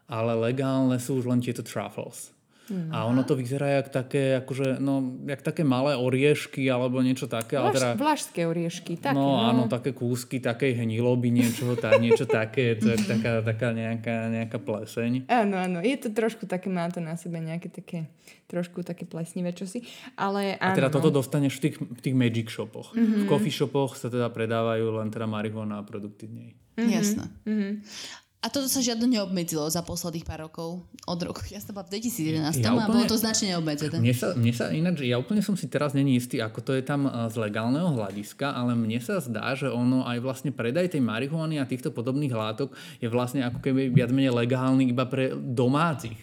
[0.06, 2.30] ale legálne sú už len tieto truffles.
[2.66, 2.90] Mhm.
[2.90, 7.62] A ono to vyzerá jak také, akože, no, jak také malé oriešky alebo niečo také.
[7.62, 9.14] Vlaš, teda, Vlašské oriešky, také.
[9.14, 14.30] no, áno, také kúsky takej hniloby, niečo, tá, niečo také, to je taká, taká nejaká,
[14.30, 15.30] nejaká pleseň.
[15.30, 18.10] Áno, áno, je to trošku také, má to na sebe nejaké také,
[18.50, 19.86] trošku také plesnivé čosi,
[20.18, 20.94] ale A áno, teda no.
[20.98, 22.94] toto dostaneš v tých, v tých magic shopoch.
[22.94, 26.50] V coffee shopoch sa teda predávajú len teda marihuana a produkty nej.
[26.76, 27.30] Jasné.
[28.46, 30.78] A toto sa žiadno neobmedzilo za posledných pár rokov.
[31.02, 33.98] Od roku, ja som bola v 2011 Ja a bolo to značne neobmedzené.
[33.98, 36.86] Mne sa, mne sa ináč, ja úplne som si teraz není istý, ako to je
[36.86, 41.02] tam eh, z legálneho hľadiska, ale mne sa zdá, že ono aj vlastne predaj tej
[41.02, 42.70] marihuany a týchto podobných látok
[43.02, 46.14] je vlastne ako keby viac menej legálny iba pre domácich.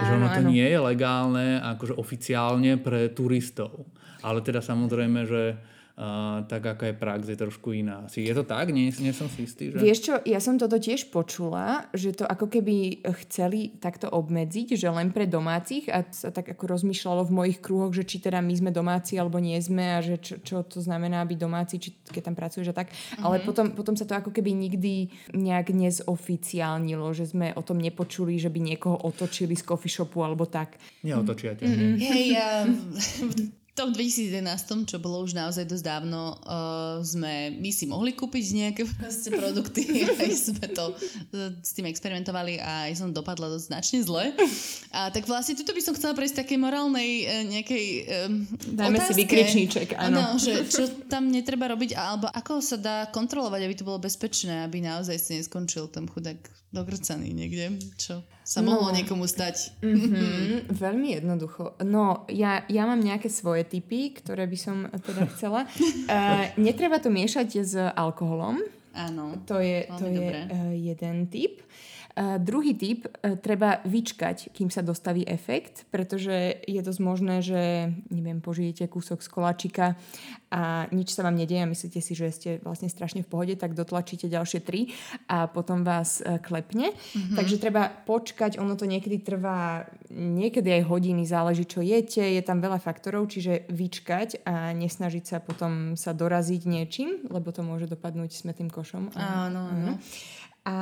[0.00, 0.48] Že ono Áno, to áno.
[0.48, 3.84] nie je legálne akože oficiálne pre turistov.
[4.24, 5.60] Ale teda samozrejme, že
[5.98, 8.06] uh, tak aká je prax, je trošku iná.
[8.06, 8.70] Si je to tak?
[8.70, 9.82] Nie, nie som si istý, že...
[9.82, 14.88] Vieš čo, ja som toto tiež počula, že to ako keby chceli takto obmedziť, že
[14.88, 18.54] len pre domácich a sa tak ako rozmýšľalo v mojich kruhoch, že či teda my
[18.54, 22.32] sme domáci alebo nie sme a že čo, čo to znamená byť domáci, či keď
[22.32, 22.94] tam pracuješ a tak.
[23.18, 28.38] Ale potom, potom sa to ako keby nikdy nejak nezoficiálnilo, že sme o tom nepočuli,
[28.38, 30.78] že by niekoho otočili z coffee shopu alebo tak.
[31.02, 31.66] Neotočia ťa.
[31.98, 32.48] Hej, ja
[33.78, 38.82] tom 2011, čo bolo už naozaj dosť dávno, uh, sme my si mohli kúpiť nejaké
[38.98, 39.86] proste produkty.
[40.18, 44.34] Aj sme to uh, s tým experimentovali a aj som dopadla dosť značne zle.
[44.90, 47.86] A tak vlastne tuto by som chcela prejsť takej morálnej uh, nejakej
[48.26, 48.42] um,
[48.74, 49.20] Dajme si otázke.
[49.22, 50.34] vykričníček, áno.
[50.42, 54.82] že čo tam netreba robiť, alebo ako sa dá kontrolovať, aby to bolo bezpečné, aby
[54.82, 56.40] naozaj si neskončil tam chudák
[56.74, 58.96] dogrcaný niekde, čo sa mohlo No.
[58.96, 59.76] niekomu stať.
[59.84, 61.76] Mm, veľmi jednoducho.
[61.84, 65.68] No, ja, ja mám nejaké svoje typy, ktoré by som teda chcela.
[66.08, 68.56] Uh, netreba to miešať s alkoholom.
[68.96, 69.36] Áno.
[69.44, 70.38] To je, to je dobré.
[70.48, 71.60] uh, jeden typ.
[71.60, 71.66] Uh,
[72.42, 78.42] druhý typ, uh, treba vyčkať, kým sa dostaví efekt, pretože je dosť možné, že neviem,
[78.42, 79.86] požijete kúsok z koláčika
[80.48, 83.76] a nič sa vám nedieje a myslíte si, že ste vlastne strašne v pohode, tak
[83.76, 84.90] dotlačíte ďalšie tri
[85.28, 86.90] a potom vás uh, klepne.
[86.92, 87.36] Mm-hmm.
[87.38, 92.58] Takže treba počkať, ono to niekedy trvá niekedy aj hodiny, záleží čo jete, je tam
[92.64, 98.34] veľa faktorov, čiže vyčkať a nesnažiť sa potom sa doraziť niečím, lebo to môže dopadnúť
[98.34, 99.12] smetým košom.
[99.14, 99.92] A- Áno, áno.
[100.68, 100.74] A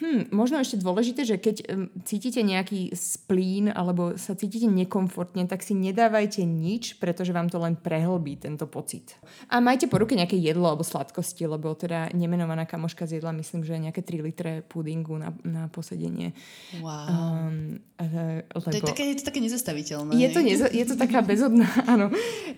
[0.00, 1.68] hm, možno ešte dôležité, že keď
[2.08, 7.76] cítite nejaký splín alebo sa cítite nekomfortne, tak si nedávajte nič, pretože vám to len
[7.76, 9.20] prehlbí tento pocit.
[9.52, 13.76] A majte po ruke nejaké jedlo alebo sladkosti, lebo teda nemenovaná kamoška zjedla, myslím, že
[13.76, 16.32] nejaké 3 litre pudingu na, na posedenie.
[16.80, 16.88] Wow.
[16.88, 18.72] Um, uh, lebo...
[18.72, 20.16] To je také, je to také nezastaviteľné.
[20.16, 22.08] Je to, neza, je to taká bezodná, áno.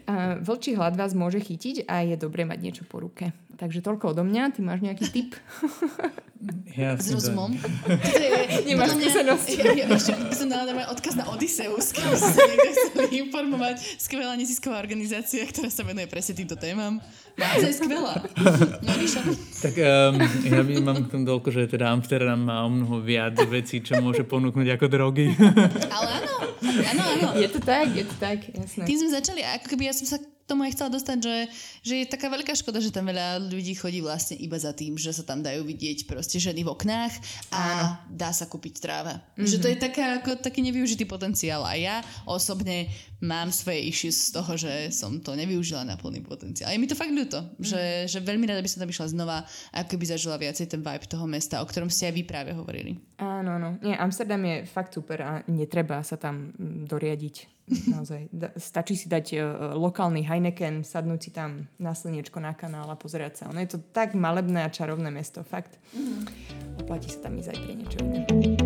[0.07, 3.35] A vlčí hlad vás môže chytiť a je dobré mať niečo po ruke.
[3.59, 4.55] Takže toľko odo mňa.
[4.55, 5.35] Ty máš nejaký tip?
[6.70, 7.50] Ja S rozumom.
[8.68, 9.58] Nemáš mňa- skúsenosti.
[9.58, 13.76] Ja, ja ešte by som dala normálne odkaz na Odysseus, keby sa niekto chcel informovať.
[13.98, 17.02] Skvelá nezisková organizácia, ktorá sa venuje presne týmto témam.
[17.34, 18.22] Naozaj skvelá.
[18.78, 19.22] No, Ríša,
[19.58, 20.14] Tak um,
[20.44, 23.98] ja by mám k tomu toľko, že teda Amsterdam má o mnoho viac vecí, čo
[23.98, 25.34] môže ponúknuť ako drogy.
[25.90, 27.28] ale áno, áno, áno.
[27.34, 28.86] Je to tak, je to tak, jasné.
[28.86, 31.37] Tým sme začali ako keby ja som sa tomu aj chcela dostať, že,
[31.84, 35.12] že je taká veľká škoda, že tam veľa ľudí chodí vlastne iba za tým, že
[35.12, 37.12] sa tam dajú vidieť proste ženy v oknách
[37.52, 37.62] a
[38.08, 39.20] dá sa kúpiť tráva.
[39.37, 39.44] Mm-hmm.
[39.44, 42.88] Že to je taká, ako, taký nevyužitý potenciál a ja osobne
[43.20, 46.70] mám svoje issues z toho, že som to nevyužila na plný potenciál.
[46.70, 47.61] A je mi to fakt ľúto, mm.
[47.61, 50.80] že, že veľmi rada by som tam išla znova a ako by zažila viacej ten
[50.80, 52.96] vibe toho mesta, o ktorom ste aj vy práve hovorili.
[53.18, 53.76] Áno, áno.
[53.82, 57.58] Nie, Amsterdam je fakt super a netreba sa tam mm, doriadiť.
[57.68, 58.33] Naozaj.
[58.33, 59.42] Da, stačí si dať uh,
[59.76, 63.44] lokálny Heineken, sadnúť si tam na slniečko na kanál a pozerať sa.
[63.52, 65.76] Ono je to tak malebné a čarovné mesto, fakt.
[65.92, 66.24] Mm.
[66.83, 68.58] Oplatí sa tam ísť aj pre niečo iné.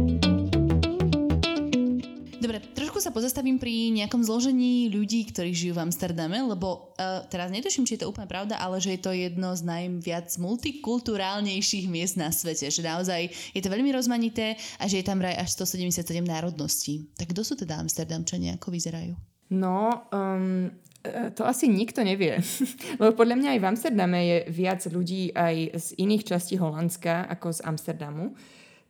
[2.42, 7.54] Dobre, trošku sa pozastavím pri nejakom zložení ľudí, ktorí žijú v Amsterdame, lebo uh, teraz
[7.54, 12.18] netuším, či je to úplne pravda, ale že je to jedno z najviac multikulturálnejších miest
[12.18, 12.66] na svete.
[12.66, 17.14] Že naozaj je to veľmi rozmanité a že je tam vraj až 177 národností.
[17.14, 18.58] Tak kto sú teda Amsterdamčania?
[18.58, 19.14] Ako vyzerajú?
[19.54, 20.66] No, um,
[21.06, 22.42] e, to asi nikto nevie.
[22.98, 27.54] Lebo podľa mňa aj v Amsterdame je viac ľudí aj z iných častí Holandska ako
[27.54, 28.34] z Amsterdamu.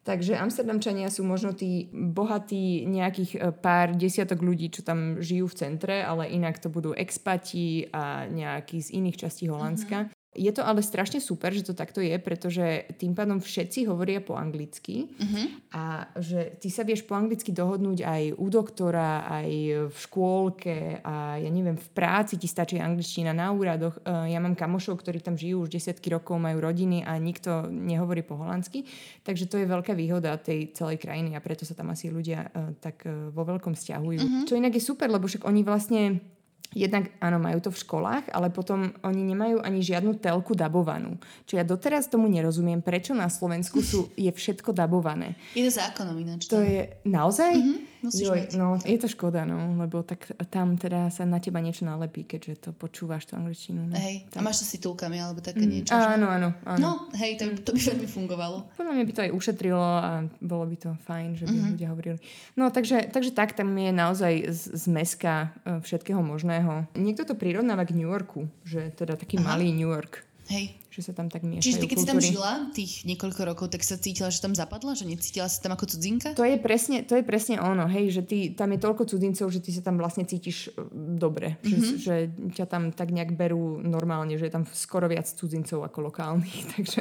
[0.03, 5.59] Takže Amsterdamčania sú možno tí bohatí nejakých e, pár desiatok ľudí, čo tam žijú v
[5.59, 10.11] centre, ale inak to budú expati a nejakí z iných častí Holandska.
[10.33, 14.33] Je to ale strašne super, že to takto je, pretože tým pádom všetci hovoria po
[14.33, 15.45] anglicky uh-huh.
[15.77, 15.85] a
[16.17, 19.51] že ty sa vieš po anglicky dohodnúť aj u doktora, aj
[19.93, 24.01] v škôlke a ja neviem, v práci ti stačí angličtina na úradoch.
[24.01, 28.25] E, ja mám kamošov, ktorí tam žijú už desiatky rokov, majú rodiny a nikto nehovorí
[28.25, 28.89] po holandsky,
[29.29, 32.73] takže to je veľká výhoda tej celej krajiny a preto sa tam asi ľudia uh,
[32.81, 34.21] tak uh, vo veľkom stiahujú.
[34.25, 34.45] Uh-huh.
[34.49, 36.25] Čo inak je super, lebo však oni vlastne
[36.73, 41.21] Jednak áno, majú to v školách, ale potom oni nemajú ani žiadnu telku dabovanú.
[41.45, 45.37] Čo ja doteraz tomu nerozumiem, prečo na Slovensku sú, je všetko dabované.
[45.53, 46.49] Je to zákonom ináč.
[46.49, 47.53] To je naozaj?
[47.53, 47.92] Mm-hmm.
[48.03, 48.51] Musíš Joj, mať.
[48.55, 52.53] no, je to škoda, no, lebo tak tam teda sa na teba niečo nalepí, keďže
[52.59, 53.79] to počúvaš tú angličtinu.
[53.85, 53.95] No.
[53.95, 55.93] Hej, a máš to s titulkami alebo také Mm, niečo.
[55.93, 56.79] áno, áno, áno.
[56.79, 58.67] No, hej, to, to by veľmi fungovalo.
[58.73, 61.55] Podľa mňa by to aj ušetrilo a bolo by to fajn, že by Mhm.
[61.55, 61.73] mm-hmm.
[61.73, 62.19] ľudia hovorili.
[62.53, 66.91] No takže, takže tak, tam je naozaj z- zmeska e, všetkého možného.
[66.93, 69.47] Niekto to prirovnáva k New Yorku, že teda taký Aha.
[69.49, 70.75] malý New York, Hej.
[70.93, 72.37] Že sa tam tak miešajú Čiže ty, keď si tam kultúry.
[72.37, 74.93] žila tých niekoľko rokov, tak sa cítila, že tam zapadla?
[74.93, 76.37] Že necítila sa tam ako cudzinka?
[76.37, 79.65] To je, presne, to je presne ono, hej, že ty, tam je toľko cudzincov, že
[79.65, 80.85] ty sa tam vlastne cítiš e,
[81.17, 81.57] dobre.
[81.65, 81.97] Mm-hmm.
[81.97, 82.17] Že, že
[82.53, 86.61] ťa tam tak nejak berú normálne, že je tam skoro viac cudzincov ako lokálnych.
[86.77, 87.01] Takže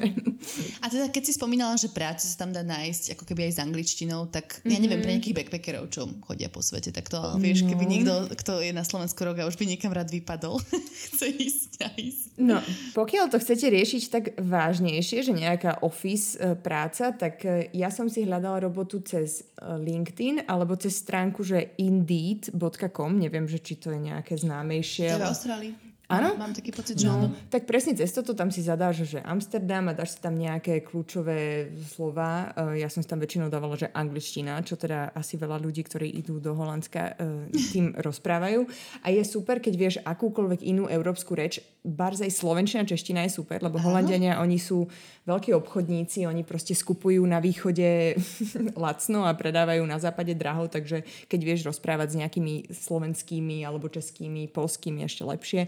[0.79, 3.59] A teda keď si spomínala, že prácu sa tam dá nájsť ako keby aj s
[3.59, 7.67] angličtinou, tak ja neviem, pre nejakých backpackerov, čo chodia po svete, tak to ale vieš,
[7.67, 10.63] keby niekto, kto je na Slovensku rok a už by niekam rád vypadol,
[11.11, 12.23] chce ísť a ísť.
[12.41, 12.57] No,
[12.95, 18.07] pokiaľ to chcete riešiť tak vážnejšie, že nejaká office e, práca, tak e, ja som
[18.07, 23.91] si hľadala robotu cez e, LinkedIn alebo cez stránku, že indeed.com, neviem, že či to
[23.91, 25.07] je nejaké známejšie.
[25.11, 25.90] To je v ale- Austrálii.
[26.11, 26.35] Áno?
[26.35, 27.31] Mám taký pocit, že áno.
[27.31, 30.83] No, tak presne cez toto tam si zadáš, že Amsterdam a dáš si tam nejaké
[30.83, 32.51] kľúčové slova.
[32.75, 36.11] Eh, Ja som si tam väčšinou dávala, že angličtina, čo teda asi veľa ľudí, ktorí
[36.11, 38.67] idú do Holandska, eh, tým rozprávajú.
[39.01, 41.63] A je super, keď vieš akúkoľvek inú európsku reč.
[41.81, 44.85] Barzej slovenčina, čeština je super, lebo Holandiania, oni sú
[45.25, 48.21] veľkí obchodníci, oni proste skupujú na východe
[48.85, 54.45] lacno a predávajú na západe draho, takže keď vieš rozprávať s nejakými slovenskými alebo českými,
[54.49, 55.61] polskými ešte lepšie,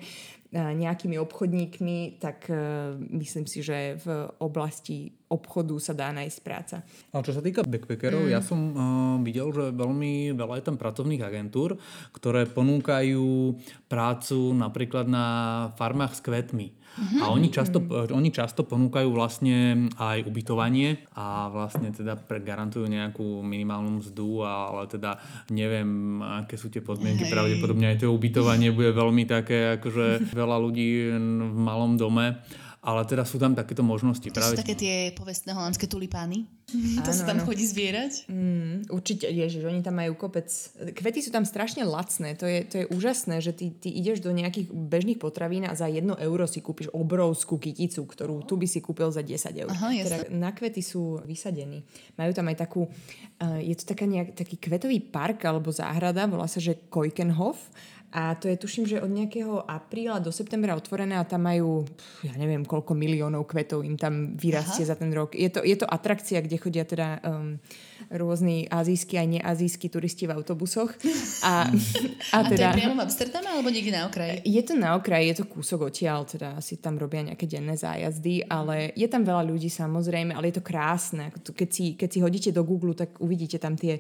[0.53, 6.85] nejakými obchodníkmi, tak uh, myslím si, že v oblasti obchodu sa dá nájsť práca.
[7.09, 8.31] Ale čo sa týka backpackerov, mm.
[8.31, 8.77] ja som uh,
[9.25, 11.81] videl, že veľmi veľa je tam pracovných agentúr,
[12.13, 13.57] ktoré ponúkajú
[13.89, 15.25] prácu napríklad na
[15.73, 16.82] farmách s kvetmi.
[16.93, 17.21] Mm-hmm.
[17.25, 17.81] A oni často,
[18.13, 25.17] oni často ponúkajú vlastne aj ubytovanie a vlastne teda garantujú nejakú minimálnu mzdu, ale teda
[25.49, 27.25] neviem, aké sú tie podmienky.
[27.25, 27.33] Hej.
[27.33, 31.17] Pravdepodobne aj to ubytovanie bude veľmi také, akože veľa ľudí
[31.49, 32.37] v malom dome.
[32.83, 34.27] Ale teda sú tam takéto možnosti.
[34.27, 36.43] To sú také tie povestné holandské tulipány.
[37.07, 37.47] to sa tam áno.
[37.47, 38.27] chodí zbierať.
[38.27, 40.51] Mm, určite, ježiš, oni tam majú kopec.
[40.91, 44.35] Kvety sú tam strašne lacné, to je, to je úžasné, že ty, ty ideš do
[44.35, 48.83] nejakých bežných potravín a za 1 euro si kúpiš obrovskú kyticu, ktorú tu by si
[48.83, 49.71] kúpil za 10 eur.
[49.71, 51.87] Aha, teda na kvety sú vysadení.
[52.19, 56.51] Majú tam aj takú, uh, je to taká nejak, taký kvetový park alebo záhrada, volá
[56.51, 57.59] sa, že Keukenhof
[58.13, 62.29] a to je tuším, že od nejakého apríla do septembra otvorené a tam majú, pf,
[62.29, 64.93] ja neviem, koľko miliónov kvetov im tam vyrastie Aha.
[64.93, 65.33] za ten rok.
[65.33, 67.57] Je to, je to atrakcia, kde chodia teda um,
[68.13, 70.93] rôzni azijskí aj neazijskí turisti v autobusoch.
[71.41, 74.45] A, a, A to je teda, priamo v Amsterdame alebo niekde na okraji?
[74.45, 78.45] je to na okraji, je to kúsok odtiaľ, teda asi tam robia nejaké denné zájazdy,
[78.45, 81.33] ale je tam veľa ľudí samozrejme, ale je to krásne.
[81.33, 83.97] Keď si, keď si hodíte do Google, tak uvidíte tam tie,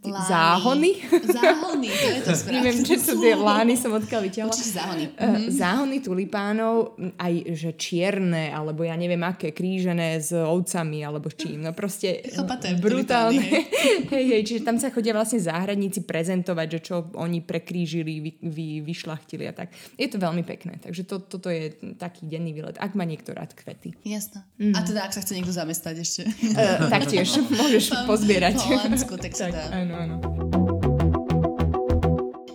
[0.00, 0.28] tie Lány.
[0.30, 0.92] záhony.
[1.26, 2.56] Záhony, to je to správne.
[2.62, 4.50] Neviem, čo sú tie lány, som odkiaľ vyťahla.
[4.52, 5.04] Určite záhony.
[5.16, 11.36] Uh, záhony tulipánov, aj že čierne, alebo ja neviem aké, krížené s ovcami, alebo s
[11.40, 11.64] čím.
[11.64, 13.40] No proste Chlpaté brutálne.
[13.40, 18.30] tulipány, hej, hej, čiže tam sa chodia vlastne záhradníci prezentovať, že čo oni prekrížili, vy,
[18.44, 19.72] vy, vyšlachtili a tak.
[19.96, 23.56] Je to veľmi pekné, takže to, toto je taký denný výlet, ak má niekto rád
[23.56, 23.96] kvety.
[24.04, 24.44] Jasné.
[24.60, 24.74] Mhm.
[24.76, 26.22] A teda, ak sa chce niekto zamestnať ešte.
[26.54, 27.28] Uh, taktiež
[27.60, 28.56] môžeš pozbierať.
[28.60, 29.64] V Holandsku, tak sa dá.
[29.72, 30.79] áno, áno.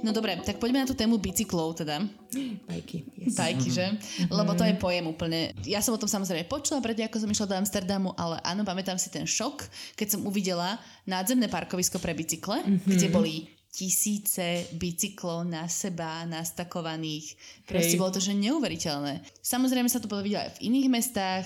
[0.06, 2.06] No dobre, tak poďme na tú tému bicyklov teda.
[2.70, 3.10] Bajky.
[3.18, 3.34] Yes.
[3.34, 3.86] Bajky, že?
[4.30, 5.50] Lebo to je pojem úplne.
[5.66, 9.02] Ja som o tom samozrejme počula predtým, ako som išla do Amsterdamu, ale áno, pamätám
[9.02, 9.66] si ten šok,
[9.98, 10.78] keď som uvidela
[11.10, 17.36] nádzemné parkovisko pre bicykle, kde boli tisíce bicyklov na seba nastakovaných.
[17.68, 18.00] Proste Hej.
[18.00, 19.20] bolo to, že neuveriteľné.
[19.44, 21.46] Samozrejme sa to bolo vidieť aj v iných mestách,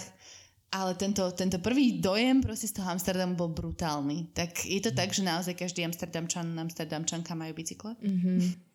[0.70, 4.30] ale tento, tento prvý dojem proste z toho Amsterdamu bol brutálny.
[4.38, 7.98] Tak je to tak, že naozaj každý Amsterdamčan, Amsterdamčanka majú bicykle?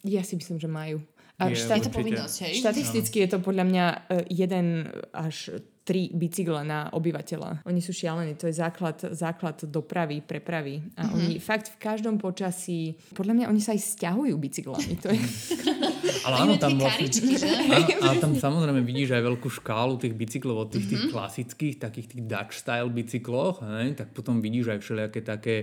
[0.03, 0.99] Ja si myslím, že majú.
[1.39, 2.55] A Je, štát- Je to povinnosť, hej?
[2.63, 3.97] Štatisticky je to podľa mňa e,
[4.31, 7.67] jeden až tri bicykle na obyvateľa.
[7.69, 10.81] Oni sú šialení, to je základ, základ dopravy, prepravy.
[10.97, 11.15] A mm-hmm.
[11.15, 14.95] oni fakt v každom počasí, podľa mňa oni sa aj stiahujú bicyklami.
[15.05, 15.21] To je,
[16.25, 20.69] Ale áno, tam vlastne, áno, ale tam samozrejme vidíš aj veľkú škálu tých bicyklov od
[20.75, 25.55] tých, tých klasických, takých tých Dutch style bicykloch, hej, tak potom vidíš aj všelijaké také,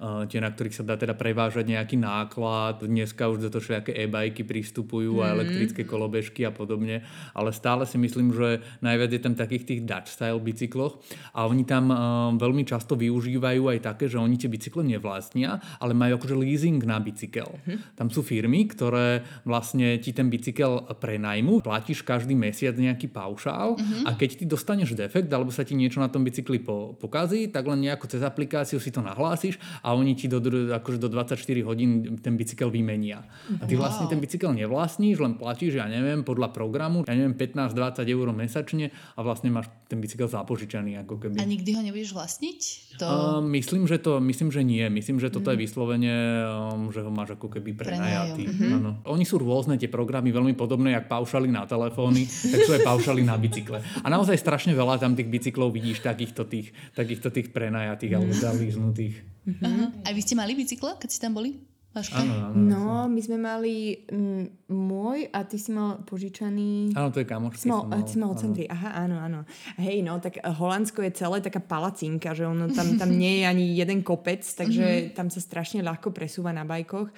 [0.00, 2.84] uh, tie, na ktorých sa dá teda prevážať nejaký náklad.
[2.84, 7.04] Dneska už do toho všelijaké e-bajky pristupujú a elektrické kolobežky a podobne,
[7.36, 11.00] ale stále si myslím, že najviac je tam takých tých Dutch style bicykloch
[11.36, 11.98] a oni tam uh,
[12.36, 16.96] veľmi často využívajú aj také, že oni tie bicykle nevlastnia, ale majú akože leasing na
[17.02, 17.50] bicykel.
[17.98, 23.74] Tam sú firmy, ktoré vlastne ti ten bicykel prenajmu, platíš každý mesiac nejaký paušál
[24.06, 27.66] a keď ty dostaneš defekt alebo sa ti niečo na tom bicykli po, pokazí, tak
[27.66, 30.38] len nejako cez aplikáciu si to nahlásiš a oni ti do,
[30.70, 33.24] akože do 24 hodín ten bicykel vymenia.
[33.58, 38.04] A ty vlastne ten bicykel nevlastníš, len platíš, ja neviem, podľa programu, ja neviem, 15-20
[38.04, 41.40] eur mesačne a vlastne máš ten bicykel zapožičaný ako keby.
[41.40, 42.60] A nikdy ho nebudeš vlastniť?
[43.00, 43.06] To...
[43.08, 44.84] Uh, myslím, že to, myslím, že nie.
[44.92, 48.44] Myslím, že toto je vyslovene, um, že ho máš ako keby prenajatý.
[48.68, 49.00] Áno.
[49.08, 53.24] Oni sú rôzne tie programy, veľmi podobné, jak paušali na telefóny, tak sú aj paušali
[53.24, 53.80] na bicykle.
[54.04, 59.24] A naozaj strašne veľa tam tých bicyklov vidíš, takýchto tých, takýchto tých prenajatých alebo zalíznutých.
[59.64, 59.88] Aha.
[60.04, 61.70] A vy ste mali bicykle, keď ste tam boli?
[61.90, 62.22] Vaška?
[62.22, 62.54] Áno, áno.
[62.54, 66.94] No, my sme mali mm, môj a ty si mal požičaný...
[66.94, 68.38] Áno, to je som mal, ty mal áno.
[68.38, 68.64] centri.
[68.70, 69.40] Aha, áno, áno.
[69.74, 73.74] Hej, no, tak Holandsko je celé taká palacinka, že ono tam, tam nie je ani
[73.74, 77.10] jeden kopec, takže tam sa strašne ľahko presúva na bajkoch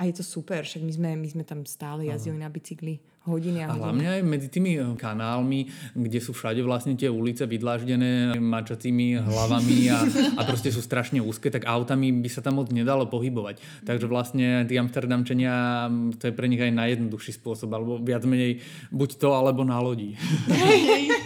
[0.00, 3.60] a je to super, však my sme, my sme tam stále jazdili na bicykli hodiny
[3.60, 3.80] a A hodiny.
[3.84, 9.76] hlavne aj medzi tými eh, kanálmi, kde sú všade vlastne tie ulice vydláždené mačacími hlavami
[9.92, 10.00] a,
[10.40, 13.60] a proste sú strašne úzke, tak autami by sa tam moc nedalo pohybovať.
[13.84, 15.84] Takže vlastne tí Amsterdamčania,
[16.16, 20.16] to je pre nich aj najjednoduchší spôsob, alebo viac menej buď to, alebo na lodi.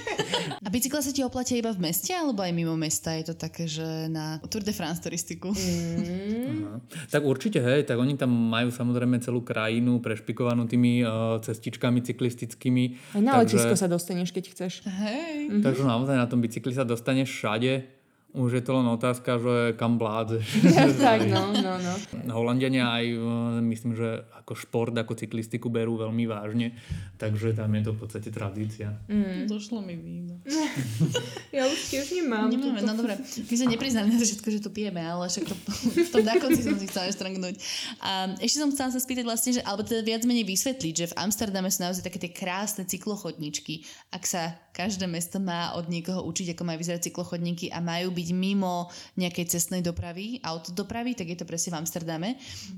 [0.65, 3.15] A bicykle sa ti oplatia iba v meste, alebo aj mimo mesta?
[3.15, 5.53] Je to také, že na Tour de France turistiku?
[5.53, 6.81] Aha.
[7.11, 12.85] Tak určite, hej, tak oni tam majú samozrejme celú krajinu prešpikovanú tými uh, cestičkami cyklistickými.
[13.17, 14.73] Aj na takže- letisko sa dostaneš, keď chceš.
[14.87, 15.63] Hej.
[15.63, 18.04] Takže naozaj na tom bicykli sa dostaneš všade.
[18.35, 20.67] Už je to len otázka, že kam vládzeš.
[21.07, 21.93] tak, no, no, no.
[22.35, 23.19] Holandiania aj, e,
[23.63, 26.75] myslím, že ako šport, ako cyklistiku berú veľmi vážne,
[27.15, 28.91] takže tam je to v podstate tradícia.
[29.47, 30.35] Došlo mi víno.
[31.55, 32.51] Ja už tiež nemám.
[32.51, 33.15] Nemáme, no dobre.
[33.23, 35.55] My sme nepriznali na začiatku, že to pijeme, ale však to,
[36.03, 37.55] v tom na konci som si chcela štrngnúť.
[38.03, 41.17] A ešte som chcela sa spýtať vlastne, že, alebo teda viac menej vysvetliť, že v
[41.23, 43.87] Amsterdame sú naozaj také tie krásne cyklochodníčky.
[44.11, 48.24] Ak sa každé mesto má od niekoho učiť, ako majú vyzerať cyklochodníky a majú byť
[48.33, 52.29] mimo nejakej cestnej dopravy, autodopravy, tak je to presne v Amsterdame.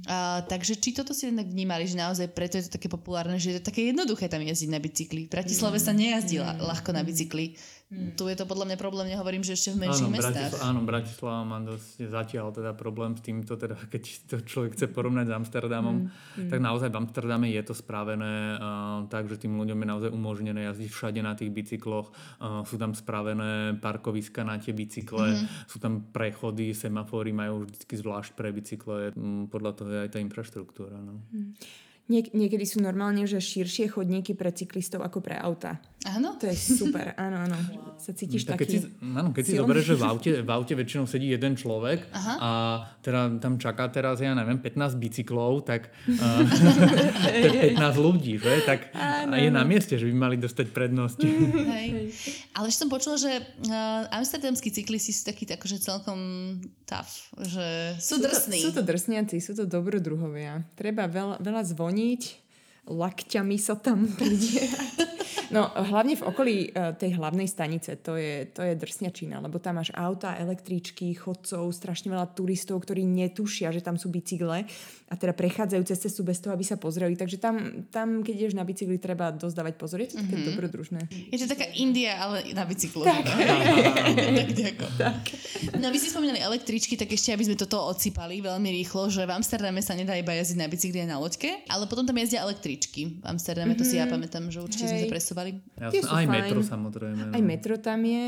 [0.08, 3.54] A, takže či toto si jednak vnímali, že naozaj preto je to také populárne, že
[3.54, 5.28] je to také jednoduché tam jazdiť na bicykli.
[5.28, 7.54] V Bratislave sa nejazdí la- ľahko na bicykli.
[7.86, 10.34] Tu je to podľa mňa problém, nehovorím, že ešte v menších Áno, mestách.
[10.34, 14.90] Bratislava, áno, Bratislava má dosť zatiaľ teda problém s týmto, teda keď to človek chce
[14.90, 19.54] porovnať s Amsterdamom, Mm, tak naozaj v Amsterdame je to spravené uh, tak, že tým
[19.54, 24.58] ľuďom je naozaj umožnené jazdiť všade na tých bicykloch, uh, sú tam spravené parkoviska na
[24.58, 25.70] tie bicykle, Mm-hmm.
[25.70, 30.18] sú tam prechody, semafóry majú vždy zvlášť pre bicykle, mm, podľa toho je aj tá
[30.18, 30.98] infraštruktúra.
[30.98, 31.22] No.
[32.06, 35.82] Niek- niekedy sú normálne, že širšie chodníky pre cyklistov ako pre auta.
[36.06, 36.38] Áno?
[36.38, 37.58] To je super, áno, áno.
[37.98, 38.78] Sa cítiš Tak keď taký...
[38.78, 39.62] si, áno, keď si silný.
[39.66, 42.34] zoberieš, že v aute, v aute väčšinou sedí jeden človek Aha.
[42.38, 42.50] a
[43.02, 46.46] teda tam čaká teraz, ja neviem, 15 bicyklov, tak uh,
[47.26, 48.54] to je 15 ľudí, že?
[48.62, 48.94] Tak
[49.34, 51.18] je na mieste, že by mali dostať prednosť.
[51.74, 51.88] Hej.
[52.54, 56.18] Ale som počula, že uh, amsterdamskí cyklisti sú takí akože celkom
[56.86, 58.62] tough, že sú drsní.
[58.62, 60.62] Sú to drsniaci, sú to dobrodruhovia.
[60.78, 61.62] Treba veľa, veľa
[61.96, 62.22] zvoniť,
[62.92, 65.16] lakťami sa tam pridierať.
[65.46, 69.78] No, hlavne v okolí eh, tej hlavnej stanice, to je, to je drsňačina, lebo tam
[69.78, 74.66] máš auta, električky, chodcov, strašne veľa turistov, ktorí netušia, že tam sú bicykle
[75.06, 77.14] a teda prechádzajú cez cestu bez toho, aby sa pozreli.
[77.14, 80.02] Takže tam, tam keď ideš na bicykli, treba dosť dávať pozor.
[80.02, 80.48] Je to také mm-hmm.
[80.50, 81.00] dobrodružné.
[81.30, 83.06] Je to taká India, ale na bicyklu.
[83.06, 83.22] Tak.
[84.42, 84.86] tak nejako.
[85.76, 89.34] No vy ste spomínali električky, tak ešte aby sme toto odsýpali veľmi rýchlo, že v
[89.34, 93.22] Amsterdame sa nedá iba jazdiť na bicykli a na loďke, ale potom tam jazdia električky.
[93.22, 95.04] V Amsterdame to si ja pamätám, že určite sme Hej.
[95.06, 95.50] sa presúvali.
[95.78, 96.32] Jasné, Tie sú aj fajn.
[96.32, 97.22] metro samozrejme.
[97.32, 98.26] Aj metro tam je,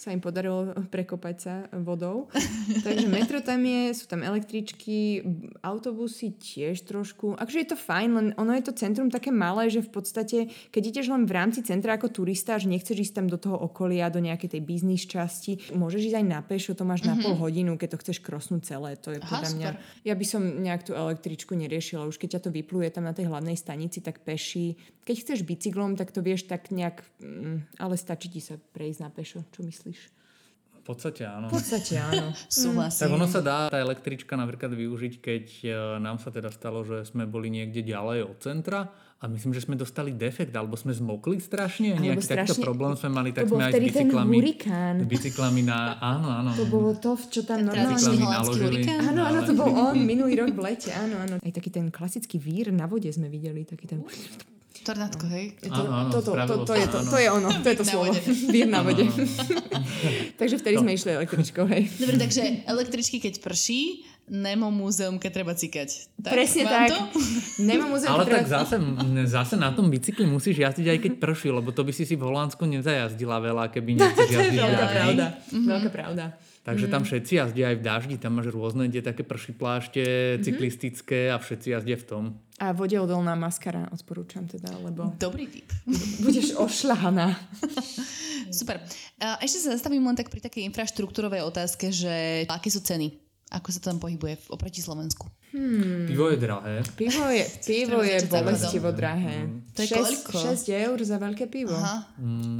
[0.00, 2.32] sa im podarilo prekopať sa vodou.
[2.80, 5.20] Takže metro tam je, sú tam električky,
[5.60, 7.36] autobusy tiež trošku.
[7.36, 10.82] Akže je to fajn, len ono je to centrum také malé, že v podstate, keď
[10.96, 14.24] ideš len v rámci centra ako turista, že nechceš ísť tam do toho okolia, do
[14.24, 18.00] nejakej tej biznis časti, môžeš ísť aj na pešo, to máš na pol hodinu, keď
[18.00, 18.96] to chceš krosnúť celé.
[19.04, 19.68] To je podľa mňa...
[20.08, 22.08] Ja by som nejak tú električku neriešila.
[22.08, 24.80] Už keď ťa to vypluje tam na tej hlavnej stanici, tak peši.
[25.10, 27.02] Keď chceš bicyklom, tak to vieš tak nejak...
[27.18, 29.42] Mm, ale stačí ti sa prejsť na pešo.
[29.50, 29.98] Čo myslíš?
[30.78, 31.50] V podstate áno.
[31.50, 32.30] V podstate áno.
[32.46, 33.02] Súhlasím.
[33.02, 37.02] Tak ono sa dá tá električka napríklad využiť, keď e, nám sa teda stalo, že
[37.10, 38.86] sme boli niekde ďalej od centra
[39.18, 42.94] a myslím, že sme dostali defekt, alebo sme zmokli strašne, Alebo nejaký takýto strašne- problém
[42.94, 44.94] sme mali, tak sme aj s bicyklami, hurikán.
[44.94, 46.50] s bicyklami na, áno, áno.
[46.54, 47.98] To bolo to, čo tam normálne...
[47.98, 48.78] Naložili.
[48.78, 49.10] hurikán?
[49.10, 51.34] Áno, áno, to bol on minulý rok v lete, áno, áno.
[51.42, 53.98] Aj taký ten klasický vír na vode sme videli, taký ten...
[54.80, 55.44] Tornádko, hej?
[55.60, 57.10] To, Áno, áno, to, to, to, to, sa, je to, áno.
[57.10, 58.12] to je ono, to je to slovo.
[58.54, 59.04] Vír na vode.
[60.40, 61.92] Takže vtedy sme išli električkou, hej.
[61.94, 63.82] Dobre, takže električky, keď prší,
[64.30, 66.14] Nemo múzeum, keď treba cikať.
[66.16, 66.86] Tak, Presne tak.
[66.88, 67.02] To?
[67.66, 68.78] Nemo muzeum, Ale ktoré- tak zase,
[69.26, 72.30] zase na tom bicykli musíš jazdiť aj keď prší, lebo to by si si v
[72.30, 75.24] Holandsku nezajazdila veľa, keby nechceš To je jazdiť veľká pravda.
[75.50, 75.66] Mhm.
[75.66, 76.24] Veľká pravda.
[76.62, 80.02] Takže tam všetci jazdia aj v daždi, tam máš rôzne tie také prší plášte
[80.38, 80.42] Mhm.
[80.46, 82.24] cyklistické a všetci jazdia v tom.
[82.60, 85.64] A vodeodolná maskara odporúčam teda, lebo Dobrý tip.
[86.20, 87.32] budeš ošľahaná.
[88.52, 88.84] Super.
[89.16, 93.16] A ešte sa zastavím len tak pri takej infraštruktúrovej otázke, že aké sú ceny?
[93.50, 95.26] Ako sa to tam pohybuje oproti Slovensku?
[96.06, 96.86] Pivo je drahé.
[96.94, 99.50] Pivo je, pivo je bolestivo drahé.
[99.72, 100.38] To je Šesť- koľko?
[100.54, 101.74] 6 eur za veľké pivo.
[101.74, 102.06] Aha.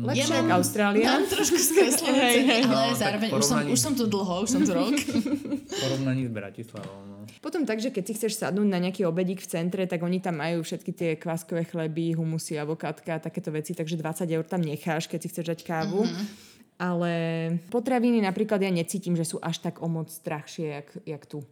[0.03, 1.07] Lepšie Ja ako Austrália.
[1.13, 4.49] Mám trošku skreslené ceny, ale No, zároveň už som, porovnaní- už som tu dlho, už
[4.49, 4.97] som tu rok.
[5.71, 6.99] Porovnaní s Bratislavou.
[7.05, 7.20] No.
[7.39, 10.61] Potom takže, keď si chceš sadnúť na nejaký obedík v centre, tak oni tam majú
[10.61, 15.19] všetky tie kváskové chleby, humusy, avokátka a takéto veci, takže 20 eur tam necháš, keď
[15.19, 16.03] si chceš dať kávu.
[16.77, 17.13] Ale
[17.69, 21.45] potraviny napríklad ja necítim, že sú až tak o moc drahšie, jak, jak tu.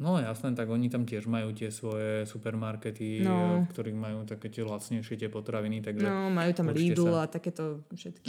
[0.00, 3.68] No jasné, tak oni tam tiež majú tie svoje supermarkety, No.
[3.68, 7.26] v ktorých majú také tie lacnejšie tie potraviny, takže No, majú tam Lidl sa- a
[7.28, 8.24] takéto všetky.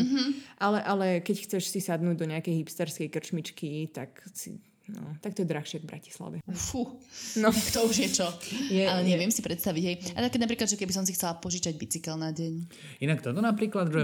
[0.59, 4.59] Ale, ale keď chceš si sadnúť do nejakej hipsterskej krčmičky, tak si,
[4.91, 6.35] no, tak to je drahšie v Bratislave.
[6.49, 6.99] Fú,
[7.35, 7.49] No.
[7.49, 8.27] tak to už je čo.
[8.67, 9.07] Je- ale je.
[9.07, 9.95] neviem si predstaviť, hej.
[10.13, 12.53] A tak napríklad, že keby som si chcela požičať bicykel na deň.
[12.99, 14.01] Inak toto napríklad, že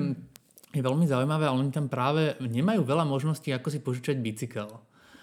[0.69, 4.67] je veľmi zaujímavé, ale oni tam práve nemajú veľa možností, ako si požičať bicykel.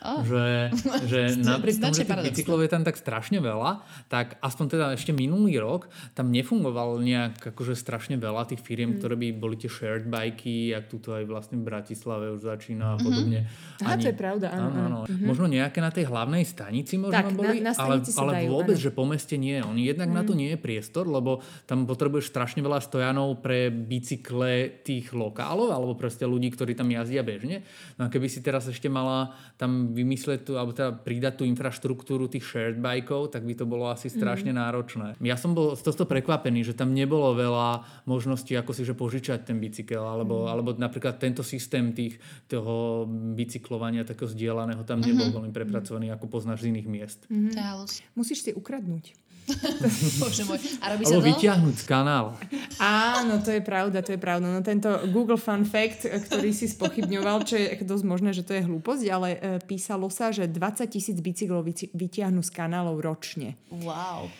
[0.04, 0.20] Oh.
[0.20, 0.44] Že,
[1.10, 5.10] že tomu, Značne že tých bicyklov je tam tak strašne veľa, tak aspoň teda ešte
[5.10, 8.66] minulý rok tam nefungoval nejak akože strašne veľa tých Mm.
[8.66, 12.94] firiem, ktoré by boli tie shared bajky, jak tuto aj vlastne v Bratislave už začína
[12.94, 13.48] a podobne.
[13.80, 14.98] Aha, to je pravda, áno, áno, áno.
[15.20, 18.32] Možno nejaké na tej hlavnej stanici možno Tak, na- boli, na ale, stanici sa ale
[18.38, 18.80] dajú, vôbec, áno.
[18.80, 18.84] Mhm.
[18.84, 19.56] že po meste nie.
[19.58, 24.82] Oni jednak na to nie je priestor, lebo tam potrebuješ strašne veľa stojanov pre bicykle
[24.82, 27.64] tých lokálov, alebo proste ľudí, ktorí tam jazdia bežne.
[27.96, 32.26] No a keby si teraz ešte mala tam vymysleť tú, alebo teda pridať tú infraštruktúru
[32.26, 34.58] tých shared bajkov, tak by to bolo asi strašne Mhm.
[34.58, 35.08] náročné.
[35.22, 37.68] Ja som bol z tohto prekvapený, že tam nebolo veľa
[38.04, 40.50] možností, ako si že požičať ten bicykel, alebo, Mhm.
[40.50, 45.34] alebo napríklad tento systém tých, toho bicyklovania takého zdieľaného tam nebol Mhm.
[45.38, 47.20] veľmi prepracovaný, ako poznáš z iných miest.
[47.54, 48.02] Halus.
[48.12, 49.14] Musíš si ukradnúť.
[50.20, 50.58] Bože môj.
[50.80, 51.28] A robí sa Alebo to?
[51.36, 52.32] vyťahnuť z kanála.
[52.80, 54.48] Áno, to je pravda, to je pravda.
[54.48, 58.56] No tento Google Fun Fact, e, ktorý si spochybňoval, čo je dosť možné, že to
[58.56, 63.56] je hlúposť, ale e, písalo sa, že 20 tisíc bicyklov vytiahnu z kanálov ročne.
[63.70, 64.32] Wow.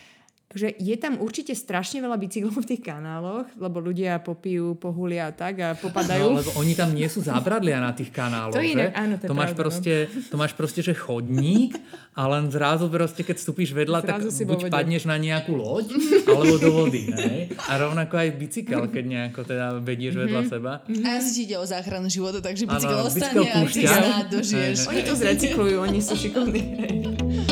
[0.55, 5.35] Takže je tam určite strašne veľa bicyklov v tých kanáloch, lebo ľudia popijú, pohulia a
[5.35, 6.31] tak a popadajú.
[6.31, 8.79] No, lebo oni tam nie sú zábradlia na tých kanáloch, To je že?
[8.79, 9.59] inak- áno, to je máš pravda, no.
[9.59, 9.93] proste,
[10.23, 11.75] to máš proste, že chodník
[12.09, 15.91] a len zrazu proste, keď vstúpiš vedľa, Zrazu tak si buď padneš na nejakú loď,
[16.25, 17.51] alebo do vody, hej?
[17.59, 20.47] A rovnako aj bicykel, keď nejako teda vedieš vedľa Mhm.
[20.47, 20.71] seba.
[20.87, 24.87] A asi ti ide o záchranu života, takže bicykel ostane a ty snáď dožiješ.
[24.87, 26.61] Oni to zrecyklujú, oni sú šikovní.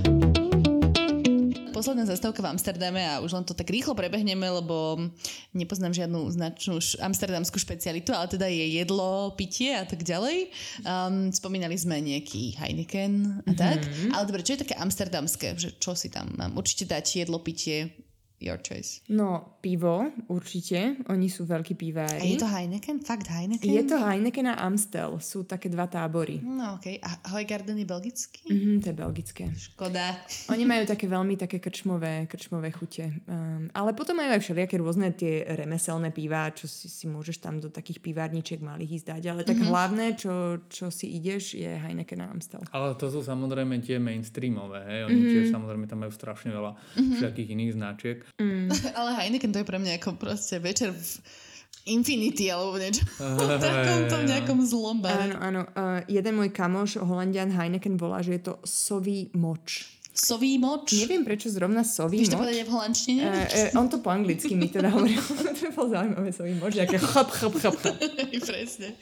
[1.81, 5.01] Posledná zastávka v Amsterdame a už len to tak rýchlo prebehneme, lebo
[5.49, 10.53] nepoznám žiadnu značnú amsterdamskú špecialitu, ale teda je jedlo, pitie a tak ďalej.
[10.85, 13.81] Um, spomínali sme nejaký Heineken a tak.
[14.13, 15.57] Ale dobre, čo je také amsterdamské?
[15.57, 16.53] Že čo si tam mám?
[16.53, 17.97] Určite dať jedlo, pitie,
[18.41, 19.05] your choice.
[19.07, 20.97] No, pivo, určite.
[21.07, 22.33] Oni sú veľkí A pivári.
[22.33, 22.99] je to Heineken?
[22.99, 23.69] Fakt Heineken?
[23.69, 25.21] je to Heineken a Amstel.
[25.21, 26.41] Sú také dva tábory.
[26.41, 26.97] No okej.
[26.97, 27.05] Okay.
[27.05, 28.41] A Hojgarden je belgický?
[28.49, 29.43] Mhm, to je belgické.
[29.53, 30.17] Škoda.
[30.49, 33.21] Oni majú také veľmi také krčmové, krčmové chute.
[33.29, 37.61] Um, ale potom majú aj všelijaké rôzne tie remeselné pivá, čo si, si môžeš tam
[37.61, 39.23] do takých pivárničiek malých ísť dať.
[39.29, 40.33] Ale tak hlavné, čo,
[40.65, 42.65] čo si ideš, je Heineken a Amstel.
[42.73, 45.01] Ale to sú samozrejme tie mainstreamové, hej?
[45.05, 45.29] Oni Mhm.
[45.29, 48.17] tiež samozrejme tam majú strašne veľa všetkých iných značiek.
[48.97, 51.03] Ale Heineken to je pre mňa ako proste večer v
[51.89, 53.01] Infinity alebo niečo.
[53.17, 55.33] v takomto nejakom zlom bare.
[55.33, 55.61] Áno, áno.
[55.73, 59.89] Uh, jeden môj kamoš, holandian Heineken, volá, že je to sový moč.
[60.11, 60.93] Sový moč.
[61.07, 62.43] Neviem, prečo zrovna sový to moč.
[62.45, 63.21] povedať aj v holandštine?
[63.25, 65.17] Uh, uh, on to po anglicky mi teda hovoril.
[65.57, 67.73] to bol zaujímavé sový moč, aké chop, chop, chop.
[68.29, 68.93] Presne.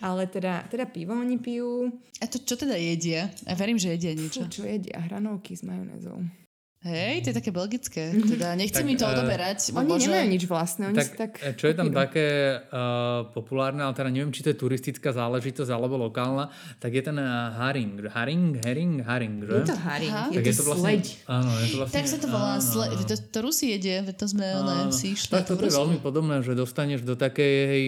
[0.00, 1.92] Ale teda, teda pivo oni pijú.
[2.22, 3.28] A to čo teda jedia?
[3.44, 4.48] Ja verím, že jedia niečo.
[4.48, 5.04] Čo, čo jedia?
[5.04, 6.45] Hranolky s majonézou.
[6.86, 8.02] Hej, to je také belgické.
[8.14, 9.58] Teda nechcem mi to eh, odoberať.
[9.72, 11.30] Oni možno- nemajú nič vlastné, oni Tak, si tak...
[11.36, 12.26] e, čo je tam také
[12.62, 16.46] uh, populárne, ale teda neviem, či to je turistická záležitosť alebo lokálna,
[16.78, 17.26] tak je ten uh,
[17.56, 18.06] haring.
[18.06, 19.56] Haring, herring, haring, že?
[19.56, 20.26] Je to haring, Aha.
[20.28, 21.02] je tak to je to vlastne, sleď.
[21.26, 21.94] Áno, je to vlastne...
[21.96, 24.88] Tak sa to volá, sle- to, to Rusi jedia, veď to sme Áno.
[24.90, 25.32] si išli.
[25.32, 27.84] Tak toto je veľmi podobné, že dostaneš do takej hej,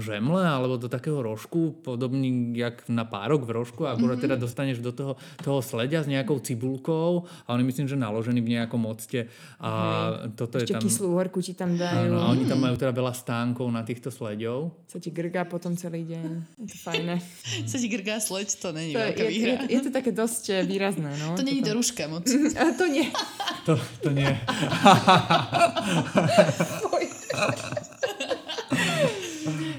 [0.00, 4.24] žemle alebo do takého rožku, podobný jak na párok v rožku, a akurát Mhm.
[4.24, 7.96] teda dostaneš do toho, toho sledia s nejakou cibulkou a oni myslím, že
[8.30, 9.26] naložený v nejakom octe
[9.58, 9.70] a
[10.38, 10.82] toto je Ešte tam...
[10.86, 12.14] kyslú horku ti tam dajú.
[12.14, 14.70] Áno, a oni tam majú teda veľa stánkov na týchto sleďov.
[14.86, 16.28] Sa ti grgá potom celý deň.
[16.62, 17.16] Je to fajné.
[17.70, 19.54] Sa ti grgá sleď, to není To je, veľká je, výhra.
[19.66, 21.10] je, je to také dosť eh, výrazné.
[21.18, 21.78] No, To není do toto.
[21.82, 22.24] ruška moc.
[22.60, 23.10] A to nie.
[23.68, 24.24] To, to nie.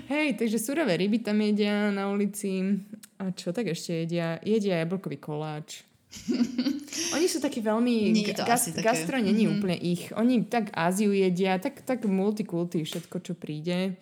[0.06, 2.78] Hej, takže surové ryby tam jedia na ulici.
[3.18, 4.38] A čo tak ešte jedia?
[4.46, 5.82] Jedia jablkový koláč.
[7.32, 8.12] Sú takí veľmi...
[8.12, 8.92] Nie je to gas, asi také.
[8.92, 10.12] gastro není úplne ich.
[10.20, 13.96] Oni tak Áziu jedia, tak, tak multikulty, všetko, čo príde.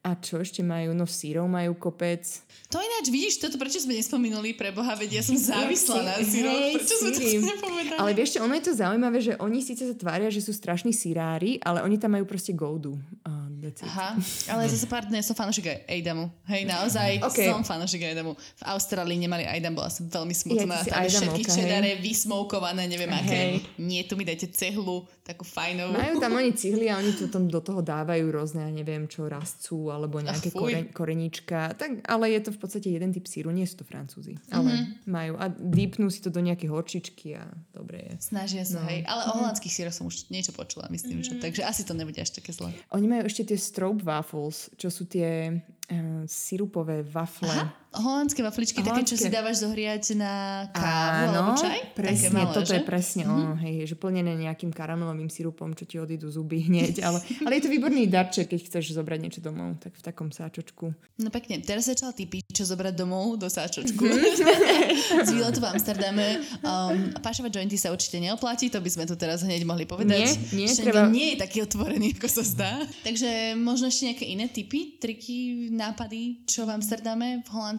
[0.00, 0.94] A čo ešte majú?
[0.94, 2.22] No sírov majú kopec.
[2.70, 6.38] To ináč, vidíš, toto prečo sme nespomenuli pre Boha, veď ja som závislá na sí-
[6.38, 6.54] síroch.
[6.54, 7.44] hej, Prečo sme to síry.
[7.44, 7.98] nepovedali?
[7.98, 10.92] Ale vieš čo, ono je to zaujímavé, že oni síce sa tvária, že sú strašní
[10.92, 12.94] sirári, ale oni tam majú proste goudu.
[13.22, 13.48] Uh.
[13.58, 14.14] Aha,
[14.48, 16.30] ale zase pár dnes som fanošik aj Aidamu.
[16.46, 17.38] Hej, naozaj Ok.
[17.42, 18.32] som fanošik Aidamu.
[18.32, 20.78] V Austrálii nemali Aidam, bola som veľmi smutná.
[20.80, 23.58] Ja, Tam všetky čedare vysmoukované, neviem aké.
[23.76, 25.92] Nie, tu mi dajte cehlu, takú fajnovú.
[25.92, 29.28] Majú tam oni cihly a oni to tam do toho dávajú rôzne, ja neviem čo,
[29.28, 31.76] rastcú alebo nejaké kore, koreníčka.
[31.76, 34.40] Tak, ale je to v podstate jeden typ síru, nie sú to francúzi.
[34.48, 34.84] Ale Mhm.
[35.04, 38.12] majú a dýpnú si to do nejaké horčičky a dobre je.
[38.24, 38.88] Snažia sa, No.
[38.88, 39.04] hej.
[39.04, 41.36] Ale o holandských síroch som už niečo počula, myslím, že.
[41.36, 42.72] Takže asi to nebude až také zlé.
[42.88, 47.48] Oni majú ešte tie strobe waffles, čo sú tie uh, sirupové wafle.
[47.50, 49.16] Aha, holandské wafličky, také, čo Holandské.
[49.18, 50.32] si dávaš zohriať na
[50.68, 51.78] kávu alebo čaj?
[51.92, 52.76] presne, také malé, toto že?
[52.76, 53.32] je presne Mhm.
[53.32, 57.62] ono, hej, že plnené nejakým karamelovým sirupom, čo ti odídu zuby hneď, ale, ale je
[57.64, 60.92] to výborný darček, keď chceš zobrať niečo domov, tak v takom sáčočku.
[61.16, 64.04] No pekne, teraz začal typy, čo zobrať domov do sáčočku.
[64.04, 64.20] Mhm.
[65.24, 66.26] Z výletu v Amsterdame.
[66.60, 70.28] Um, pašovať jointy sa určite neoplatí, to by sme tu teraz hneď mohli povedať.
[70.52, 72.72] Nie, nie, treba- nie je taký otvorený, ako sa zdá.
[73.02, 75.38] Takže možno ešte nejaké iné typy, triky,
[75.70, 77.76] nápady, čo v Amsterdame, v Holandsku?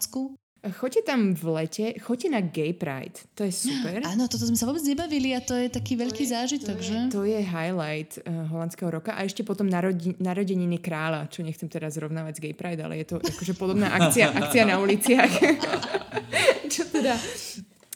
[0.60, 4.04] Choďte tam v lete, choďte na Gay Pride, to je super.
[4.04, 6.98] Áno, toto sme sa vôbec nebavili a to je taký veľký zážitok, že?
[7.16, 11.96] To je highlight uh, holandského roka a ešte potom narodi, narodeniny kráľa, čo nechcem teraz
[11.96, 15.32] zrovnávať s Gay Pride, ale je to akože podobná akcia, akcia na uliciach.
[16.76, 17.16] čo teda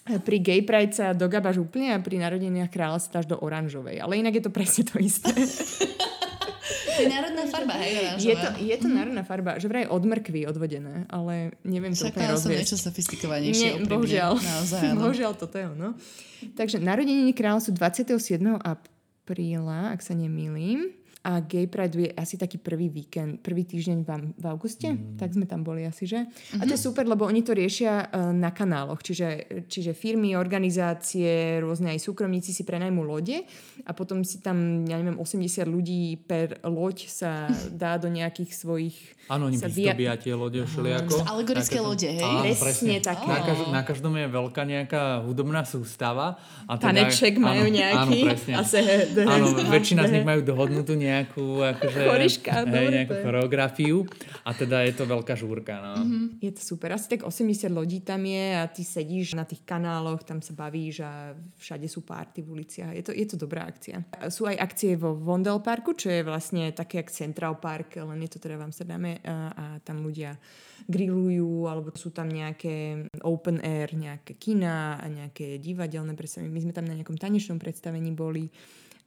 [0.03, 4.03] pri Gay Pride sa dogabaš úplne a pri narodeninách kráľa sa dáš do oranžovej.
[4.03, 5.31] Ale inak je to presne to isté.
[6.93, 8.29] Je národná farba, hej, oranžová.
[8.29, 12.29] je to, je to národná farba, že vraj od mrkvy odvodené, ale neviem to úplne
[12.29, 13.69] Čakala som niečo sofistikovanejšie.
[13.81, 14.33] Nie, bohužiaľ.
[14.37, 14.99] Naozaj, áno.
[15.07, 15.89] bohužiaľ toto je ono.
[16.53, 18.17] Takže narodeniny kráľa sú 27.
[18.61, 21.02] apríla, ak sa nemýlim.
[21.23, 25.15] A Gay Pride je asi taký prvý víkend, prvý týždeň v, v auguste, mm.
[25.15, 26.27] tak sme tam boli asi, že?
[26.27, 26.59] Mm-hmm.
[26.59, 31.63] A to je super, lebo oni to riešia uh, na kanáloch, čiže, čiže firmy, organizácie,
[31.63, 33.47] rôzne aj súkromníci si prenajmú lode
[33.87, 38.97] a potom si tam, ja neviem, 80 ľudí per loď sa dá do nejakých svojich...
[39.31, 41.23] Áno, oni vyzdobia tie lode všelijako.
[41.23, 42.27] Alegorické Také to- lode, hej?
[42.27, 43.27] Áno, Presne také.
[43.31, 46.35] Na, každ- na každom je veľká nejaká hudobná sústava.
[46.67, 48.19] A teda, Taneček majú áno, nejaký.
[48.19, 48.53] Áno, presne.
[48.59, 48.83] A se-
[49.23, 49.45] Áno,
[49.79, 53.97] väčšina z nich majú dohodnutú nejakú, akože, Choriška, hej, nejakú choreografiu.
[54.41, 55.77] A teda je to veľká žúrka.
[55.77, 56.01] No.
[56.41, 56.95] Je to super.
[56.95, 61.05] Asi tak 80 lodí tam je a ty sedíš na tých kanáloch, tam sa bavíš
[61.05, 62.91] a všade sú párty v uliciach.
[62.95, 64.01] Je to, je to dobrá akcia.
[64.33, 68.29] Sú aj akcie vo Vondel Parku, čo je vlastne také jak Central Park, len je
[68.33, 70.35] to teda v Amsterdame a, a tam ľudia
[70.87, 76.51] grillujú, alebo sú tam nejaké open air, nejaké kina a nejaké divadelné predstavenie.
[76.51, 78.51] My sme tam na nejakom tanečnom predstavení boli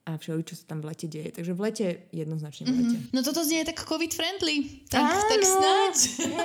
[0.07, 1.35] a všetko, čo sa tam v lete deje.
[1.35, 2.97] Takže v lete jednoznačne v lete.
[3.11, 4.87] No toto znie tak covid-friendly.
[4.87, 5.27] Tak, Áno.
[5.27, 5.97] tak snáď.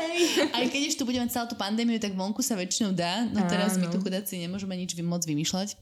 [0.58, 3.30] Aj keď ešte tu budeme celú tú pandémiu, tak vonku sa väčšinou dá.
[3.30, 3.94] No teraz my Áno.
[3.94, 5.78] tu chudáci nemôžeme nič moc vymýšľať.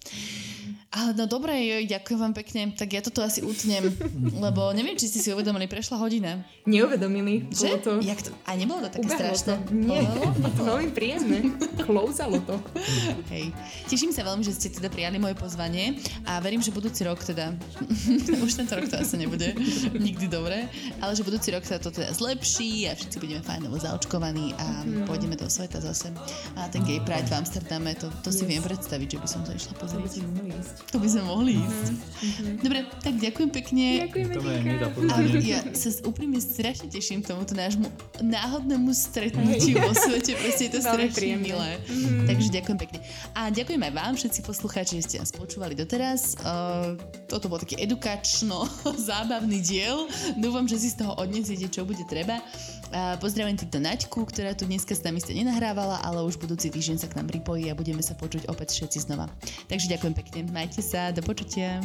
[0.89, 2.61] Ale no dobre, joj, ďakujem vám pekne.
[2.73, 3.93] Tak ja toto asi utnem,
[4.45, 6.41] lebo neviem, či ste si uvedomili, prešla hodina.
[6.65, 7.45] Neuvedomili.
[7.53, 7.69] Že?
[7.85, 7.91] To...
[8.01, 8.33] Jak to?
[8.49, 9.53] A nebolo to také Ubehlo strašné?
[9.53, 9.69] To.
[9.69, 10.33] Nie, Bolo?
[10.57, 11.37] to veľmi príjemné.
[11.85, 12.57] Klouzalo to.
[13.29, 13.53] Hej.
[13.85, 17.53] Teším sa veľmi, že ste teda prijali moje pozvanie a verím, že budúci rok teda,
[18.45, 19.45] už tento rok to asi nebude
[19.93, 20.65] nikdy dobré,
[21.05, 24.65] ale že budúci rok sa to teda zlepší a všetci budeme fajnovo zaočkovaní a
[25.05, 26.09] pôjdeme do sveta zase.
[26.57, 28.57] A ten Gay Pride v Amsterdame, to, to si Yes.
[28.57, 30.25] viem predstaviť, že by som to išla pozrieť.
[30.49, 30.78] ísť.
[30.89, 31.85] To by sme mohli ísť.
[31.93, 32.53] Mm-hmm.
[32.65, 33.85] Dobre, tak ďakujem pekne.
[34.09, 34.87] Ďakujeme, To je Nika.
[34.89, 37.87] A ja sa úprimne strašne teším tomuto nášmu
[38.25, 40.33] náhodnému stretnutiu vo svete.
[40.33, 41.77] Proste je to strašne milé.
[41.85, 42.25] Mm-hmm.
[42.25, 42.99] Takže ďakujem pekne.
[43.37, 46.35] A ďakujem aj vám, všetci poslucháči, že ste nás počúvali doteraz.
[46.41, 46.97] Uh,
[47.29, 50.09] toto bol taký edukačno-zábavný diel.
[50.41, 52.41] Dúfam, že si z toho odnesiete, čo bude treba.
[52.89, 56.97] Uh, pozdravujem týmto Naďku, ktorá tu dneska s nami ste nenahrávala, ale už budúci týždeň
[56.97, 59.29] sa k nám pripojí a budeme sa počuť opäť všetci znova.
[59.69, 60.39] Takže ďakujem pekne.
[60.49, 61.77] Majte sa, do počutia.